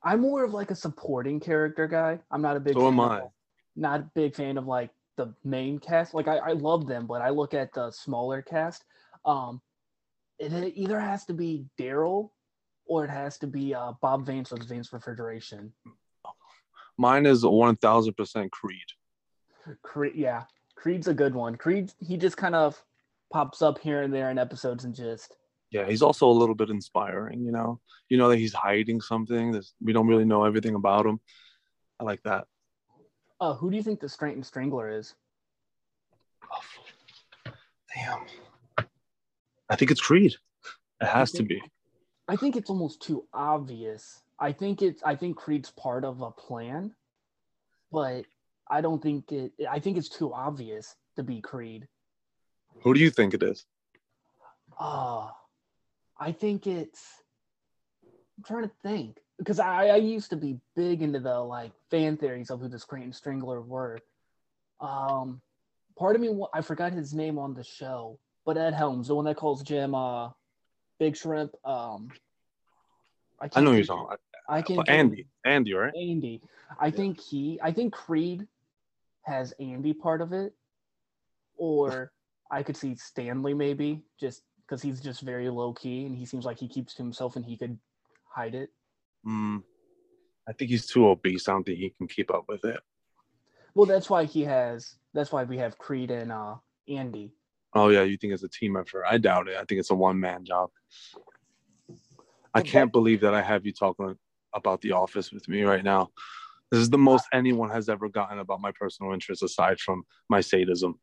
I'm 0.02 0.20
more 0.20 0.44
of 0.44 0.52
like 0.52 0.70
a 0.70 0.74
supporting 0.74 1.40
character 1.40 1.88
guy. 1.88 2.20
I'm 2.30 2.42
not 2.42 2.56
a 2.56 2.60
big. 2.60 2.74
So 2.74 2.86
am 2.86 3.00
I. 3.00 3.20
Of, 3.20 3.30
not 3.76 4.00
a 4.00 4.10
big 4.14 4.36
fan 4.36 4.58
of 4.58 4.66
like 4.66 4.90
the 5.16 5.34
main 5.44 5.78
cast. 5.78 6.14
Like 6.14 6.28
I, 6.28 6.36
I 6.36 6.52
love 6.52 6.86
them, 6.86 7.06
but 7.06 7.22
I 7.22 7.30
look 7.30 7.54
at 7.54 7.72
the 7.72 7.90
smaller 7.90 8.42
cast. 8.42 8.84
Um, 9.24 9.60
it 10.38 10.52
either 10.76 11.00
has 11.00 11.24
to 11.26 11.32
be 11.32 11.66
Darryl 11.78 12.30
or 12.86 13.04
it 13.04 13.10
has 13.10 13.38
to 13.38 13.46
be 13.46 13.74
uh, 13.74 13.92
Bob 14.02 14.26
Vance 14.26 14.50
with 14.50 14.68
Vance 14.68 14.92
Refrigeration. 14.92 15.72
Mine 16.98 17.26
is 17.26 17.44
one 17.44 17.76
thousand 17.76 18.14
percent 18.14 18.52
Creed. 18.52 18.84
Creed, 19.82 20.12
yeah, 20.14 20.42
Creed's 20.74 21.08
a 21.08 21.14
good 21.14 21.34
one. 21.34 21.56
Creed, 21.56 21.92
he 22.00 22.16
just 22.16 22.36
kind 22.36 22.54
of 22.54 22.82
pops 23.32 23.62
up 23.62 23.78
here 23.78 24.02
and 24.02 24.12
there 24.12 24.30
in 24.30 24.38
episodes 24.38 24.84
and 24.84 24.94
just. 24.94 25.36
Yeah, 25.70 25.86
he's 25.86 26.02
also 26.02 26.28
a 26.28 26.30
little 26.30 26.54
bit 26.54 26.70
inspiring. 26.70 27.44
You 27.44 27.52
know, 27.52 27.80
you 28.08 28.16
know 28.16 28.28
that 28.28 28.38
he's 28.38 28.52
hiding 28.52 29.00
something 29.00 29.52
that 29.52 29.66
we 29.80 29.92
don't 29.92 30.06
really 30.06 30.24
know 30.24 30.44
everything 30.44 30.74
about 30.74 31.06
him. 31.06 31.20
I 31.98 32.04
like 32.04 32.22
that. 32.24 32.46
Uh, 33.40 33.54
who 33.54 33.70
do 33.70 33.76
you 33.76 33.82
think 33.82 34.00
the 34.00 34.08
Scranton 34.08 34.42
Strangler 34.42 34.88
is? 34.88 35.14
Oh, 36.52 37.52
damn. 37.94 38.26
I 39.68 39.76
think 39.76 39.90
it's 39.90 40.00
Creed. 40.00 40.34
It 41.00 41.06
has 41.06 41.32
think, 41.32 41.48
to 41.48 41.54
be. 41.54 41.62
I 42.28 42.36
think 42.36 42.56
it's 42.56 42.70
almost 42.70 43.02
too 43.02 43.26
obvious. 43.32 44.22
I 44.38 44.52
think 44.52 44.82
it's 44.82 45.02
I 45.02 45.16
think 45.16 45.36
Creed's 45.36 45.70
part 45.70 46.04
of 46.04 46.20
a 46.20 46.30
plan, 46.30 46.94
but 47.90 48.24
I 48.68 48.80
don't 48.80 49.02
think 49.02 49.30
it 49.33 49.52
I 49.71 49.78
think 49.78 49.97
it's 49.97 50.09
too 50.09 50.33
obvious 50.33 50.97
to 51.16 51.23
be 51.23 51.40
Creed. 51.40 51.87
Who 52.83 52.94
do 52.94 53.00
you 53.00 53.11
think 53.11 53.35
it 53.35 53.42
is? 53.42 53.64
Uh 54.78 55.28
I 56.18 56.33
think 56.33 56.66
it's 56.66 57.02
I'm 58.37 58.44
trying 58.44 58.64
to 58.64 58.71
think 58.83 59.18
because 59.38 59.59
I, 59.59 59.88
I 59.88 59.97
used 59.97 60.30
to 60.30 60.37
be 60.37 60.59
big 60.76 61.02
into 61.02 61.21
the 61.21 61.38
like 61.38 61.73
fan 61.90 62.16
theories 62.16 62.50
of 62.50 62.61
who 62.61 62.68
the 62.68 62.78
Scranton 62.78 63.12
Strangler 63.12 63.61
were. 63.61 63.99
Um, 64.80 65.40
part 65.97 66.16
of 66.16 66.23
me 66.23 66.37
I 66.52 66.61
forgot 66.61 66.92
his 66.92 67.14
name 67.14 67.38
on 67.38 67.54
the 67.54 67.64
show, 67.64 68.18
but 68.44 68.56
Ed 68.56 68.75
Helms, 68.75 69.09
the 69.09 69.14
one 69.14 69.25
that 69.26 69.37
calls 69.37 69.62
Jim 69.62 69.94
uh, 69.94 70.30
Big 70.99 71.16
Shrimp. 71.16 71.54
Um, 71.64 72.11
I, 73.40 73.49
I 73.54 73.61
know 73.61 73.73
you're 73.73 73.85
talking. 73.85 74.16
I 74.49 74.62
can 74.62 74.83
Andy. 74.87 75.26
Andy, 75.44 75.75
right? 75.75 75.92
Andy. 75.94 76.42
I 76.78 76.87
yeah. 76.87 76.90
think 76.92 77.21
he. 77.21 77.59
I 77.62 77.73
think 77.73 77.92
Creed 77.92 78.47
has 79.24 79.52
Andy 79.60 79.92
part 79.92 80.20
of 80.20 80.32
it, 80.32 80.54
or 81.56 82.12
I 82.50 82.62
could 82.62 82.76
see 82.76 82.94
Stanley 82.96 83.54
maybe 83.54 84.02
just 84.18 84.42
because 84.66 84.82
he's 84.82 85.00
just 85.00 85.22
very 85.22 85.50
low 85.50 85.72
key 85.72 86.06
and 86.06 86.16
he 86.16 86.24
seems 86.24 86.44
like 86.44 86.58
he 86.58 86.68
keeps 86.68 86.94
to 86.94 87.02
himself 87.02 87.36
and 87.36 87.44
he 87.44 87.56
could 87.56 87.78
hide 88.34 88.54
it. 88.54 88.70
Mm, 89.26 89.62
I 90.48 90.52
think 90.52 90.70
he's 90.70 90.86
too 90.86 91.08
obese. 91.08 91.48
I 91.48 91.52
don't 91.52 91.64
think 91.64 91.78
he 91.78 91.90
can 91.90 92.08
keep 92.08 92.32
up 92.32 92.44
with 92.48 92.64
it. 92.64 92.80
Well, 93.74 93.86
that's 93.86 94.08
why 94.08 94.24
he 94.24 94.42
has. 94.42 94.96
That's 95.12 95.32
why 95.32 95.44
we 95.44 95.58
have 95.58 95.78
Creed 95.78 96.10
and 96.10 96.30
uh, 96.30 96.56
Andy 96.88 97.32
Oh 97.74 97.88
yeah, 97.88 98.02
you 98.02 98.16
think 98.16 98.32
it's 98.32 98.44
a 98.44 98.48
team 98.48 98.76
effort? 98.76 99.04
I 99.08 99.18
doubt 99.18 99.48
it. 99.48 99.56
I 99.56 99.64
think 99.64 99.80
it's 99.80 99.90
a 99.90 99.96
one 99.96 100.20
man 100.20 100.44
job. 100.44 100.70
I 102.54 102.62
can't 102.62 102.92
believe 102.92 103.22
that 103.22 103.34
I 103.34 103.42
have 103.42 103.66
you 103.66 103.72
talking 103.72 104.16
about 104.52 104.80
The 104.80 104.92
Office 104.92 105.32
with 105.32 105.48
me 105.48 105.62
right 105.62 105.82
now. 105.82 106.10
This 106.74 106.82
is 106.82 106.90
the 106.90 106.98
most 106.98 107.26
anyone 107.32 107.70
has 107.70 107.88
ever 107.88 108.08
gotten 108.08 108.40
about 108.40 108.60
my 108.60 108.72
personal 108.72 109.12
interests 109.12 109.44
aside 109.44 109.78
from 109.78 110.02
my 110.28 110.40
sadism. 110.40 110.98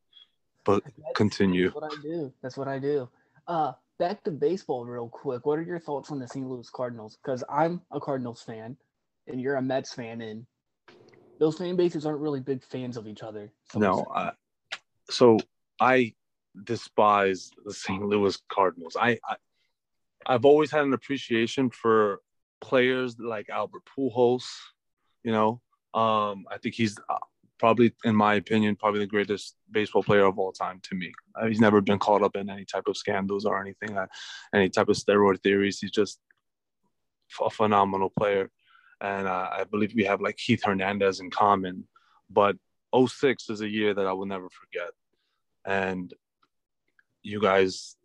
But 0.65 0.83
that's, 0.83 0.97
continue. 1.15 1.71
That's 1.71 1.75
what 1.75 1.93
I 1.93 2.01
do. 2.01 2.33
That's 2.41 2.57
what 2.57 2.67
I 2.67 2.77
do. 2.77 3.09
Uh, 3.47 3.71
back 3.97 4.21
to 4.25 4.31
baseball 4.31 4.83
real 4.83 5.07
quick. 5.07 5.45
What 5.45 5.59
are 5.59 5.63
your 5.63 5.79
thoughts 5.79 6.11
on 6.11 6.19
the 6.19 6.27
St. 6.27 6.45
Louis 6.45 6.69
Cardinals? 6.69 7.17
Because 7.23 7.41
I'm 7.49 7.79
a 7.89 8.01
Cardinals 8.01 8.41
fan 8.41 8.75
and 9.27 9.39
you're 9.39 9.55
a 9.55 9.61
Mets 9.61 9.93
fan, 9.93 10.19
and 10.19 10.45
those 11.39 11.57
fan 11.57 11.77
bases 11.77 12.05
aren't 12.05 12.19
really 12.19 12.41
big 12.41 12.65
fans 12.65 12.97
of 12.97 13.07
each 13.07 13.23
other. 13.23 13.53
No. 13.73 14.01
Uh, 14.13 14.31
so 15.09 15.39
I 15.79 16.15
despise 16.65 17.49
the 17.63 17.73
St. 17.73 18.03
Louis 18.03 18.37
Cardinals. 18.49 18.97
I, 18.99 19.19
I 19.25 19.37
I've 20.25 20.43
always 20.43 20.69
had 20.69 20.83
an 20.83 20.93
appreciation 20.93 21.69
for 21.69 22.19
players 22.59 23.17
like 23.17 23.49
Albert 23.49 23.83
Pujols. 23.97 24.43
You 25.23 25.31
know, 25.31 25.61
um, 25.93 26.45
I 26.49 26.57
think 26.61 26.75
he's 26.75 26.97
uh, 27.09 27.17
probably, 27.59 27.93
in 28.03 28.15
my 28.15 28.35
opinion, 28.35 28.75
probably 28.75 29.01
the 29.01 29.07
greatest 29.07 29.55
baseball 29.69 30.03
player 30.03 30.25
of 30.25 30.39
all 30.39 30.51
time 30.51 30.79
to 30.83 30.95
me. 30.95 31.11
Uh, 31.35 31.47
he's 31.47 31.59
never 31.59 31.79
been 31.81 31.99
caught 31.99 32.23
up 32.23 32.35
in 32.35 32.49
any 32.49 32.65
type 32.65 32.87
of 32.87 32.97
scandals 32.97 33.45
or 33.45 33.61
anything, 33.61 33.97
uh, 33.97 34.07
any 34.53 34.69
type 34.69 34.89
of 34.89 34.95
steroid 34.95 35.41
theories. 35.41 35.79
He's 35.79 35.91
just 35.91 36.19
a 37.39 37.49
phenomenal 37.49 38.11
player, 38.17 38.49
and 38.99 39.27
uh, 39.27 39.49
I 39.51 39.63
believe 39.65 39.93
we 39.95 40.05
have 40.05 40.21
like 40.21 40.37
Keith 40.37 40.63
Hernandez 40.63 41.19
in 41.19 41.29
common. 41.29 41.87
But 42.29 42.55
06 42.95 43.49
is 43.49 43.61
a 43.61 43.69
year 43.69 43.93
that 43.93 44.07
I 44.07 44.13
will 44.13 44.25
never 44.25 44.49
forget, 44.49 44.91
and 45.65 46.13
you 47.21 47.39
guys 47.39 47.95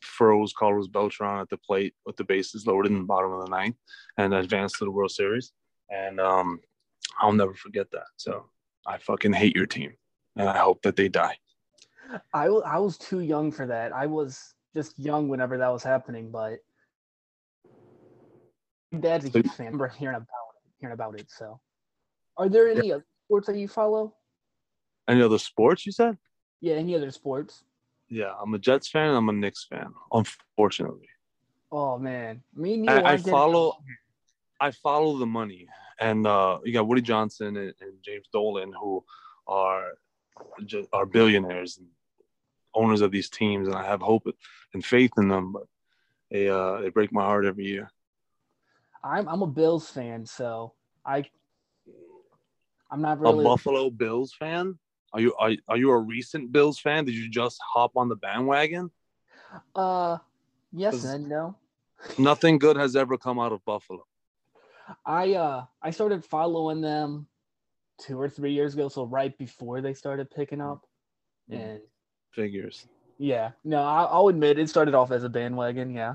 froze 0.00 0.52
Carlos 0.52 0.88
Beltran 0.88 1.40
at 1.40 1.48
the 1.48 1.56
plate 1.56 1.94
with 2.04 2.16
the 2.16 2.24
bases 2.24 2.66
loaded 2.66 2.92
in 2.92 2.98
the 2.98 3.04
bottom 3.04 3.32
of 3.32 3.44
the 3.44 3.50
ninth 3.50 3.76
and 4.18 4.34
advanced 4.34 4.76
to 4.78 4.84
the 4.84 4.90
World 4.90 5.10
Series. 5.10 5.52
And 5.94 6.20
um, 6.20 6.60
I'll 7.20 7.32
never 7.32 7.54
forget 7.54 7.90
that. 7.92 8.06
So 8.16 8.46
I 8.86 8.98
fucking 8.98 9.32
hate 9.32 9.54
your 9.54 9.66
team, 9.66 9.92
and 10.36 10.48
I 10.48 10.58
hope 10.58 10.82
that 10.82 10.96
they 10.96 11.08
die. 11.08 11.36
I, 12.32 12.46
I 12.46 12.78
was 12.78 12.98
too 12.98 13.20
young 13.20 13.52
for 13.52 13.66
that. 13.66 13.92
I 13.92 14.06
was 14.06 14.54
just 14.74 14.98
young 14.98 15.28
whenever 15.28 15.58
that 15.58 15.68
was 15.68 15.82
happening, 15.82 16.30
but 16.30 16.58
dad's 19.00 19.24
a 19.24 19.28
huge 19.28 19.50
fan. 19.52 19.66
I 19.66 19.70
remember 19.70 19.88
hearing 19.88 20.16
about 20.16 20.26
it, 20.26 20.70
hearing 20.80 20.94
about 20.94 21.18
it. 21.18 21.30
So, 21.30 21.60
are 22.36 22.48
there 22.48 22.68
any 22.68 22.88
yeah. 22.88 22.94
other 22.94 23.06
sports 23.26 23.46
that 23.46 23.56
you 23.56 23.68
follow? 23.68 24.14
Any 25.08 25.22
other 25.22 25.38
sports 25.38 25.86
you 25.86 25.92
said? 25.92 26.18
Yeah, 26.60 26.74
any 26.74 26.94
other 26.94 27.10
sports? 27.10 27.64
Yeah, 28.08 28.32
I'm 28.40 28.54
a 28.54 28.58
Jets 28.58 28.88
fan. 28.88 29.14
I'm 29.14 29.28
a 29.28 29.32
Knicks 29.32 29.66
fan. 29.68 29.92
Unfortunately. 30.12 31.08
Oh 31.70 31.98
man, 31.98 32.42
me 32.54 32.86
I, 32.86 33.14
I 33.14 33.16
follow. 33.16 33.78
I 34.60 34.70
follow 34.70 35.18
the 35.18 35.26
money, 35.26 35.66
and 36.00 36.26
uh, 36.26 36.58
you 36.64 36.72
got 36.72 36.86
Woody 36.86 37.02
Johnson 37.02 37.56
and, 37.56 37.74
and 37.80 37.92
James 38.02 38.26
Dolan, 38.32 38.72
who 38.72 39.04
are 39.46 39.92
just, 40.64 40.88
are 40.92 41.06
billionaires 41.06 41.78
and 41.78 41.86
owners 42.74 43.00
of 43.00 43.10
these 43.10 43.30
teams, 43.30 43.68
and 43.68 43.76
I 43.76 43.84
have 43.84 44.00
hope 44.00 44.26
and 44.72 44.84
faith 44.84 45.12
in 45.16 45.28
them. 45.28 45.52
But 45.52 45.64
they 46.30 46.48
uh, 46.48 46.80
they 46.80 46.88
break 46.88 47.12
my 47.12 47.22
heart 47.22 47.44
every 47.44 47.64
year. 47.64 47.90
I'm 49.02 49.28
I'm 49.28 49.42
a 49.42 49.46
Bills 49.46 49.88
fan, 49.88 50.26
so 50.26 50.72
I 51.04 51.24
I'm 52.90 53.02
not 53.02 53.20
really 53.20 53.44
a 53.44 53.48
Buffalo 53.48 53.90
Bills 53.90 54.32
fan. 54.32 54.78
Are 55.12 55.20
you 55.20 55.34
are, 55.36 55.52
are 55.68 55.76
you 55.76 55.90
a 55.90 55.98
recent 55.98 56.50
Bills 56.50 56.78
fan? 56.78 57.04
Did 57.04 57.14
you 57.14 57.30
just 57.30 57.58
hop 57.72 57.92
on 57.96 58.08
the 58.08 58.16
bandwagon? 58.16 58.90
Uh, 59.74 60.18
yes 60.72 61.04
and 61.04 61.28
no. 61.28 61.56
Nothing 62.18 62.58
good 62.58 62.76
has 62.76 62.96
ever 62.96 63.16
come 63.16 63.38
out 63.38 63.52
of 63.52 63.64
Buffalo. 63.64 64.04
I 65.04 65.34
uh 65.34 65.64
I 65.82 65.90
started 65.90 66.24
following 66.24 66.80
them 66.80 67.26
two 68.00 68.20
or 68.20 68.28
three 68.28 68.52
years 68.52 68.74
ago, 68.74 68.88
so 68.88 69.04
right 69.04 69.36
before 69.38 69.80
they 69.80 69.94
started 69.94 70.30
picking 70.30 70.60
up, 70.60 70.86
Mm. 71.50 71.56
and 71.60 71.80
Figures. 72.32 72.86
yeah, 73.18 73.52
no, 73.62 73.82
I, 73.82 74.04
I'll 74.04 74.28
admit 74.28 74.58
it 74.58 74.68
started 74.68 74.94
off 74.94 75.10
as 75.12 75.22
a 75.24 75.28
bandwagon. 75.28 75.94
Yeah, 75.94 76.14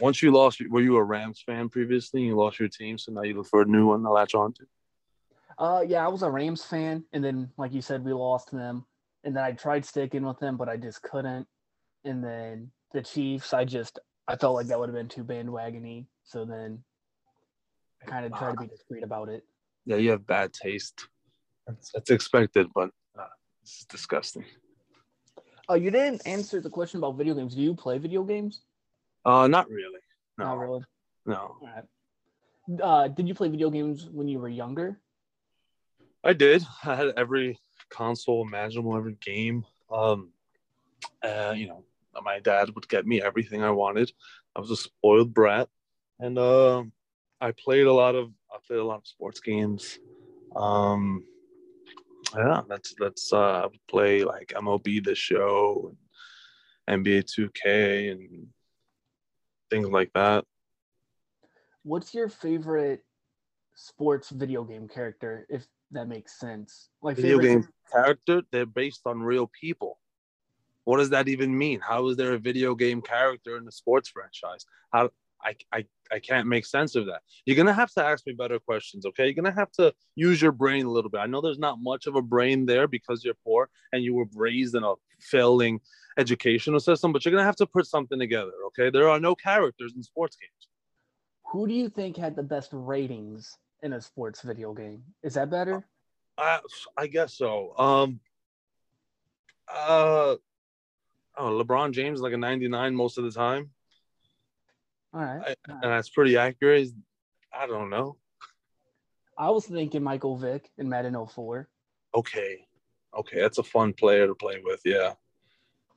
Once 0.00 0.22
you 0.22 0.30
lost, 0.30 0.60
were 0.70 0.80
you 0.80 0.96
a 0.96 1.02
Rams 1.02 1.42
fan 1.44 1.68
previously? 1.68 2.22
You 2.22 2.36
lost 2.36 2.60
your 2.60 2.68
team, 2.68 2.98
so 2.98 3.12
now 3.12 3.22
you 3.22 3.34
look 3.34 3.46
for 3.46 3.62
a 3.62 3.66
new 3.66 3.88
one 3.88 4.02
to 4.02 4.10
latch 4.10 4.34
on 4.34 4.52
to. 4.54 4.66
uh, 5.58 5.84
yeah, 5.86 6.04
I 6.04 6.08
was 6.08 6.22
a 6.22 6.30
Rams 6.30 6.62
fan, 6.64 7.04
and 7.12 7.24
then 7.24 7.50
like 7.56 7.72
you 7.72 7.82
said, 7.82 8.04
we 8.04 8.12
lost 8.12 8.50
them, 8.52 8.84
and 9.24 9.34
then 9.36 9.42
I 9.42 9.52
tried 9.52 9.84
sticking 9.84 10.24
with 10.24 10.38
them, 10.38 10.56
but 10.56 10.68
I 10.68 10.76
just 10.76 11.02
couldn't, 11.02 11.48
and 12.04 12.22
then 12.22 12.70
the 12.92 13.02
Chiefs, 13.02 13.52
I 13.52 13.64
just 13.64 13.98
I 14.28 14.36
felt 14.36 14.54
like 14.54 14.66
that 14.68 14.78
would 14.78 14.88
have 14.90 14.96
been 14.96 15.08
too 15.08 15.24
bandwagony, 15.24 16.06
so 16.22 16.44
then 16.44 16.84
I 18.02 18.06
kind 18.06 18.26
of 18.26 18.38
try 18.38 18.52
to 18.52 18.56
be 18.56 18.66
discreet 18.66 19.02
about 19.02 19.28
it. 19.28 19.44
Yeah, 19.84 19.96
you 19.96 20.10
have 20.10 20.26
bad 20.26 20.52
taste. 20.52 21.08
That's, 21.66 21.90
that's 21.92 22.10
expected, 22.10 22.68
but 22.74 22.90
uh, 23.18 23.24
this 23.62 23.80
is 23.80 23.86
disgusting. 23.88 24.44
Oh, 25.68 25.74
you 25.74 25.90
didn't 25.90 26.26
answer 26.26 26.60
the 26.60 26.70
question 26.70 26.98
about 26.98 27.16
video 27.16 27.34
games. 27.34 27.54
Do 27.54 27.60
you 27.62 27.74
play 27.74 27.98
video 27.98 28.22
games? 28.22 28.62
Uh, 29.24 29.46
not 29.48 29.68
really. 29.68 30.00
No, 30.38 30.44
Not 30.44 30.58
really. 30.58 30.84
no. 31.26 31.56
All 31.60 31.68
right. 31.74 31.84
Uh, 32.82 33.08
did 33.08 33.26
you 33.26 33.34
play 33.34 33.48
video 33.48 33.70
games 33.70 34.08
when 34.10 34.28
you 34.28 34.38
were 34.38 34.48
younger? 34.48 35.00
I 36.24 36.32
did. 36.32 36.64
I 36.84 36.94
had 36.94 37.12
every 37.16 37.58
console 37.90 38.46
imaginable, 38.46 38.96
every 38.96 39.16
game. 39.20 39.64
Um, 39.90 40.30
uh, 41.22 41.54
you 41.56 41.66
know, 41.68 41.84
my 42.22 42.40
dad 42.40 42.70
would 42.74 42.88
get 42.88 43.06
me 43.06 43.20
everything 43.22 43.62
I 43.62 43.70
wanted. 43.70 44.12
I 44.56 44.60
was 44.60 44.70
a 44.70 44.76
spoiled 44.76 45.34
brat, 45.34 45.68
and 46.18 46.38
uh, 46.38 46.84
I 47.40 47.52
played 47.52 47.86
a 47.86 47.92
lot 47.92 48.14
of. 48.14 48.30
I 48.52 48.58
played 48.66 48.80
a 48.80 48.84
lot 48.84 48.98
of 48.98 49.06
sports 49.06 49.40
games. 49.40 49.98
Um, 50.56 51.24
yeah, 52.36 52.62
that's 52.68 52.94
that's. 52.98 53.32
Uh, 53.32 53.62
I 53.62 53.66
would 53.66 53.86
play 53.88 54.24
like 54.24 54.52
MLB 54.56 55.04
The 55.04 55.14
Show, 55.14 55.94
and 56.86 57.04
NBA 57.04 57.24
2K, 57.24 58.12
and 58.12 58.48
things 59.70 59.88
like 59.88 60.10
that. 60.14 60.44
What's 61.82 62.12
your 62.12 62.28
favorite 62.28 63.04
sports 63.74 64.30
video 64.30 64.64
game 64.64 64.88
character, 64.88 65.46
if 65.48 65.66
that 65.92 66.08
makes 66.08 66.38
sense? 66.38 66.90
Like 67.02 67.16
video 67.16 67.38
game 67.38 67.66
character 67.92 68.42
they're 68.52 68.66
based 68.66 69.02
on 69.06 69.20
real 69.20 69.50
people 69.60 69.98
what 70.84 70.98
does 70.98 71.10
that 71.10 71.28
even 71.28 71.56
mean 71.56 71.80
how 71.80 72.08
is 72.08 72.16
there 72.16 72.34
a 72.34 72.38
video 72.38 72.74
game 72.74 73.00
character 73.02 73.56
in 73.56 73.66
a 73.66 73.72
sports 73.72 74.08
franchise 74.08 74.64
how 74.92 75.08
I, 75.44 75.54
I 75.72 75.84
i 76.10 76.18
can't 76.18 76.48
make 76.48 76.66
sense 76.66 76.96
of 76.96 77.06
that 77.06 77.20
you're 77.44 77.56
gonna 77.56 77.72
have 77.72 77.92
to 77.92 78.04
ask 78.04 78.26
me 78.26 78.32
better 78.32 78.58
questions 78.58 79.06
okay 79.06 79.24
you're 79.26 79.34
gonna 79.34 79.52
have 79.52 79.70
to 79.72 79.94
use 80.16 80.42
your 80.42 80.52
brain 80.52 80.86
a 80.86 80.90
little 80.90 81.10
bit 81.10 81.18
i 81.18 81.26
know 81.26 81.40
there's 81.40 81.58
not 81.58 81.78
much 81.80 82.06
of 82.06 82.16
a 82.16 82.22
brain 82.22 82.66
there 82.66 82.88
because 82.88 83.24
you're 83.24 83.38
poor 83.44 83.68
and 83.92 84.02
you 84.02 84.14
were 84.14 84.26
raised 84.34 84.74
in 84.74 84.82
a 84.84 84.94
failing 85.20 85.80
educational 86.18 86.80
system 86.80 87.12
but 87.12 87.24
you're 87.24 87.32
gonna 87.32 87.44
have 87.44 87.56
to 87.56 87.66
put 87.66 87.86
something 87.86 88.18
together 88.18 88.52
okay 88.66 88.90
there 88.90 89.08
are 89.08 89.20
no 89.20 89.34
characters 89.34 89.92
in 89.94 90.02
sports 90.02 90.36
games 90.36 90.68
Who 91.52 91.66
do 91.66 91.74
you 91.74 91.88
think 91.88 92.16
had 92.16 92.36
the 92.36 92.42
best 92.42 92.70
ratings 92.72 93.56
in 93.82 93.92
a 93.94 94.00
sports 94.00 94.42
video 94.42 94.72
game? 94.72 95.02
Is 95.22 95.34
that 95.34 95.50
better? 95.50 95.86
I 96.36 96.60
I 96.96 97.06
guess 97.06 97.34
so. 97.34 97.74
Um. 97.78 98.20
Uh. 99.72 100.36
Oh, 101.36 101.62
LeBron 101.62 101.92
James 101.92 102.20
like 102.20 102.32
a 102.32 102.36
99 102.36 102.94
most 102.94 103.16
of 103.18 103.24
the 103.24 103.30
time, 103.30 103.70
All 105.18 105.24
right. 105.24 105.56
I- 105.68 105.72
and 105.72 105.82
that's 105.82 106.08
pretty 106.10 106.36
accurate. 106.36 106.90
I 107.52 107.66
don't 107.66 107.90
know. 107.90 108.16
I 109.36 109.50
was 109.50 109.66
thinking 109.66 110.02
Michael 110.02 110.36
Vick 110.36 110.70
in 110.78 110.88
Madden 110.88 111.14
04. 111.14 111.68
Okay, 112.14 112.66
okay, 113.16 113.40
that's 113.40 113.58
a 113.58 113.62
fun 113.62 113.92
player 113.92 114.26
to 114.26 114.34
play 114.34 114.60
with. 114.64 114.80
Yeah. 114.84 115.14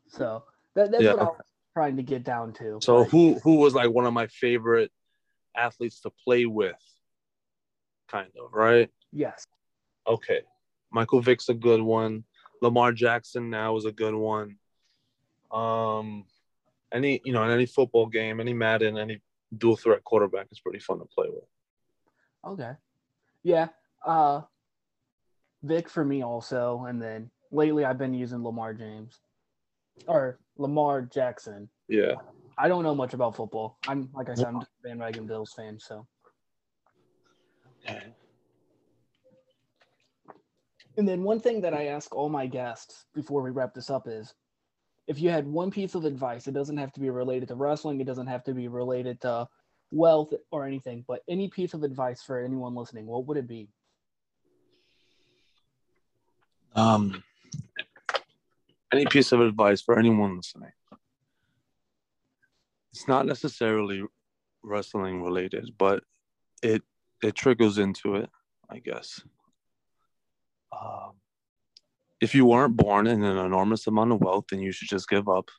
So 0.10 0.44
that, 0.76 0.92
that's 0.92 1.04
Yeah. 1.04 1.14
what 1.14 1.20
I 1.22 1.26
was 1.26 1.42
trying 1.74 1.98
to 1.98 2.04
get 2.04 2.24
down 2.24 2.54
to. 2.54 2.80
So 2.82 2.98
Like, 3.02 3.10
who 3.10 3.40
who 3.44 3.56
was 3.58 3.74
like 3.76 3.90
one 3.92 4.06
of 4.06 4.14
my 4.14 4.28
favorite 4.28 4.92
athletes 5.56 6.02
to 6.02 6.10
play 6.24 6.46
with? 6.46 6.76
Kind 8.08 8.32
of 8.44 8.54
right. 8.54 8.90
Yes. 9.12 9.46
Okay, 10.08 10.42
Michael 10.92 11.22
Vick's 11.22 11.50
a 11.50 11.54
good 11.54 11.82
one. 11.82 12.24
Lamar 12.62 12.92
Jackson 12.92 13.50
now 13.50 13.76
is 13.78 13.86
a 13.86 13.92
good 13.92 14.16
one. 14.16 14.58
Um, 15.52 16.26
any 16.94 17.22
you 17.24 17.34
know, 17.34 17.44
in 17.44 17.52
any 17.52 17.66
football 17.66 18.08
game, 18.08 18.40
any 18.40 18.54
Madden, 18.54 18.98
any 18.98 19.22
dual 19.58 19.76
threat 19.76 20.04
quarterback 20.04 20.48
is 20.52 20.60
pretty 20.60 20.80
fun 20.80 21.00
to 21.00 21.06
play 21.06 21.28
with. 21.30 21.44
Okay. 22.46 22.72
Yeah. 23.44 23.68
Uh 24.06 24.42
Vick 25.64 25.90
for 25.90 26.04
me 26.04 26.24
also. 26.24 26.86
And 26.88 27.02
then 27.02 27.30
lately 27.52 27.86
I've 27.86 27.98
been 27.98 28.14
using 28.14 28.44
Lamar 28.44 28.74
James. 28.74 29.20
Or 30.08 30.40
Lamar 30.58 31.04
Jackson. 31.04 31.70
Yeah. 31.88 32.16
I 32.58 32.68
don't 32.68 32.84
know 32.84 32.96
much 32.96 33.14
about 33.14 33.36
football. 33.36 33.78
I'm 33.88 34.10
like 34.14 34.30
I 34.30 34.36
said, 34.36 34.48
I'm 34.48 34.58
a 34.58 34.68
bandwagon 34.84 35.28
Bills 35.28 35.54
fan, 35.54 35.80
so 35.80 36.06
and 40.98 41.08
then 41.08 41.24
one 41.24 41.40
thing 41.40 41.62
that 41.62 41.74
I 41.74 41.88
ask 41.88 42.14
all 42.16 42.30
my 42.30 42.46
guests 42.46 43.06
before 43.14 43.42
we 43.42 43.50
wrap 43.50 43.74
this 43.74 43.90
up 43.90 44.08
is 44.08 44.34
if 45.12 45.20
you 45.20 45.30
had 45.30 45.46
one 45.46 45.70
piece 45.70 45.94
of 45.94 46.06
advice, 46.06 46.48
it 46.48 46.54
doesn't 46.54 46.78
have 46.78 46.94
to 46.94 47.02
be 47.02 47.10
related 47.10 47.50
to 47.50 47.56
wrestling, 47.56 48.00
it 48.00 48.06
doesn't 48.08 48.28
have 48.28 48.46
to 48.46 48.54
be 48.54 48.70
related 48.70 49.20
to 49.20 49.46
wealth 49.92 50.34
or 50.52 50.66
anything, 50.66 51.04
but 51.06 51.22
any 51.28 51.50
piece 51.50 51.74
of 51.74 51.84
advice 51.84 52.24
for 52.24 52.40
anyone 52.40 52.74
listening, 52.74 53.06
what 53.06 53.28
would 53.28 53.36
it 53.36 53.46
be? 53.46 53.68
Um, 56.76 57.22
any 58.94 59.06
piece 59.06 59.34
of 59.34 59.42
advice 59.42 59.82
for 59.82 60.00
anyone 60.00 60.38
listening? 60.38 60.72
It's 62.94 63.10
not 63.10 63.26
necessarily 63.26 64.04
wrestling 64.64 65.22
related, 65.22 65.72
but 65.78 66.06
it 66.64 66.84
it 67.22 67.36
trickles 67.36 67.78
into 67.78 68.16
it, 68.16 68.30
I 68.70 68.80
guess. 68.80 69.22
Um, 70.72 71.12
if 72.22 72.36
you 72.36 72.46
weren't 72.46 72.78
born 72.78 73.08
in 73.08 73.24
an 73.24 73.38
enormous 73.38 73.88
amount 73.88 74.12
of 74.12 74.22
wealth, 74.22 74.46
then 74.52 74.62
you 74.62 74.72
should 74.72 74.88
just 74.88 75.10
give 75.10 75.28
up 75.28 75.50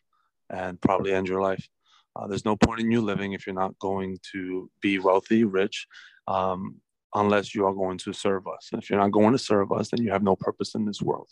and 0.48 0.80
probably 0.80 1.12
end 1.12 1.28
your 1.28 1.42
life. 1.42 1.68
Uh, 2.14 2.26
there's 2.28 2.44
no 2.44 2.56
point 2.56 2.80
in 2.80 2.90
you 2.90 3.00
living 3.00 3.32
if 3.32 3.46
you're 3.46 3.54
not 3.54 3.76
going 3.78 4.16
to 4.32 4.70
be 4.80 4.98
wealthy, 4.98 5.44
rich, 5.44 5.86
um, 6.28 6.76
unless 7.14 7.54
you 7.54 7.66
are 7.66 7.74
going 7.74 7.98
to 7.98 8.12
serve 8.12 8.46
us. 8.46 8.68
And 8.72 8.80
if 8.80 8.88
you're 8.88 9.00
not 9.00 9.10
going 9.10 9.32
to 9.32 9.38
serve 9.38 9.72
us, 9.72 9.90
then 9.90 10.04
you 10.04 10.12
have 10.12 10.22
no 10.22 10.36
purpose 10.36 10.74
in 10.74 10.84
this 10.84 11.02
world. 11.02 11.28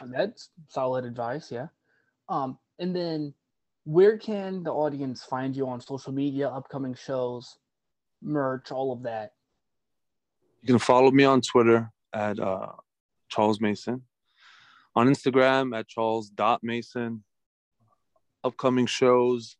And 0.00 0.14
that's 0.14 0.50
solid 0.68 1.04
advice, 1.04 1.50
yeah. 1.50 1.68
Um, 2.28 2.58
and 2.78 2.94
then 2.94 3.34
where 3.84 4.18
can 4.18 4.62
the 4.62 4.72
audience 4.72 5.24
find 5.24 5.56
you 5.56 5.66
on 5.66 5.80
social 5.80 6.12
media, 6.12 6.48
upcoming 6.48 6.94
shows, 6.94 7.56
merch, 8.22 8.70
all 8.70 8.92
of 8.92 9.02
that? 9.04 9.32
You 10.60 10.66
can 10.66 10.78
follow 10.78 11.10
me 11.10 11.24
on 11.24 11.40
Twitter 11.40 11.90
at 12.12 12.38
uh, 12.38 12.72
Charles 13.36 13.60
Mason, 13.60 14.00
on 14.94 15.08
Instagram 15.08 15.78
at 15.78 15.86
Charles.Mason. 15.88 17.22
Upcoming 18.42 18.86
shows. 18.86 19.58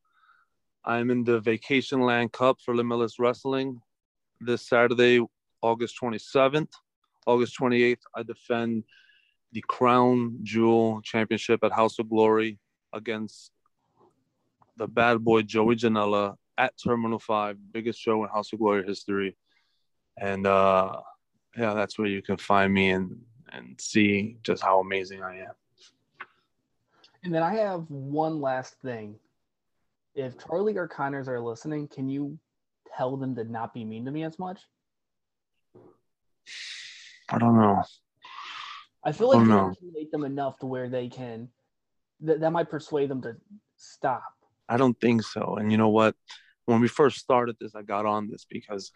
I'm 0.83 1.11
in 1.11 1.25
the 1.25 1.43
Vacationland 1.43 2.33
Cup 2.33 2.57
for 2.65 2.75
Limitless 2.75 3.19
Wrestling 3.19 3.83
this 4.41 4.67
Saturday, 4.67 5.21
August 5.61 5.97
27th. 6.03 6.71
August 7.27 7.59
28th, 7.61 8.01
I 8.15 8.23
defend 8.23 8.85
the 9.53 9.63
Crown 9.69 10.39
Jewel 10.43 11.03
Championship 11.03 11.63
at 11.63 11.73
House 11.73 11.99
of 11.99 12.09
Glory 12.09 12.59
against 12.95 13.51
the 14.79 14.87
bad 14.87 15.23
boy 15.23 15.43
Joey 15.43 15.77
Janela 15.77 16.37
at 16.57 16.73
Terminal 16.83 17.19
5, 17.19 17.59
biggest 17.73 18.01
show 18.01 18.25
in 18.25 18.31
House 18.31 18.55
of 18.55 18.59
Glory 18.59 18.87
history. 18.87 19.37
And 20.19 20.47
uh, 20.47 21.01
yeah, 21.59 21.75
that's 21.75 21.99
where 21.99 22.09
you 22.09 22.23
can 22.23 22.39
find 22.39 22.73
me 22.73 22.91
and, 22.91 23.19
and 23.53 23.81
see 23.81 24.37
just 24.43 24.63
how 24.63 24.81
amazing 24.81 25.23
I 25.23 25.41
am. 25.41 25.53
And 27.25 27.35
then 27.35 27.43
I 27.43 27.55
have 27.55 27.91
one 27.91 28.41
last 28.41 28.75
thing. 28.81 29.17
If 30.15 30.37
Charli 30.39 30.77
or 30.77 30.89
Connors 30.89 31.29
are 31.29 31.41
listening, 31.41 31.89
can 31.89 32.09
you 32.09 32.39
tell 32.97 33.17
them 33.17 33.35
to 33.35 33.45
not 33.45 33.75
be 33.75 33.85
mean 33.85 34.05
to 34.05 34.11
me 34.11 34.25
as 34.25 34.39
much? 34.39 34.61
I 37.29 37.39
don't 37.39 37.59
know. 37.61 37.83
I 39.05 39.13
feel 39.13 39.29
like 39.29 39.39
Oh, 39.39 39.43
you 39.43 39.49
no. 39.49 39.69
intimidate 39.69 40.11
them 40.11 40.25
enough 40.25 40.59
to 40.61 40.67
where 40.67 40.89
they 40.89 41.09
can 41.09 41.49
that, 42.21 42.41
that 42.41 42.51
might 42.53 42.71
persuade 42.71 43.11
them 43.11 43.23
to 43.23 43.37
stop. 43.77 44.23
I 44.69 44.77
don't 44.77 44.99
think 45.01 45.23
so. 45.23 45.57
And 45.59 45.71
you 45.71 45.79
know 45.79 45.89
what? 45.89 46.15
When 46.65 46.81
we 46.81 46.89
first 46.89 47.19
started 47.19 47.57
this, 47.61 47.75
I 47.77 47.83
got 47.83 48.07
on 48.07 48.29
this 48.29 48.45
because 48.49 48.91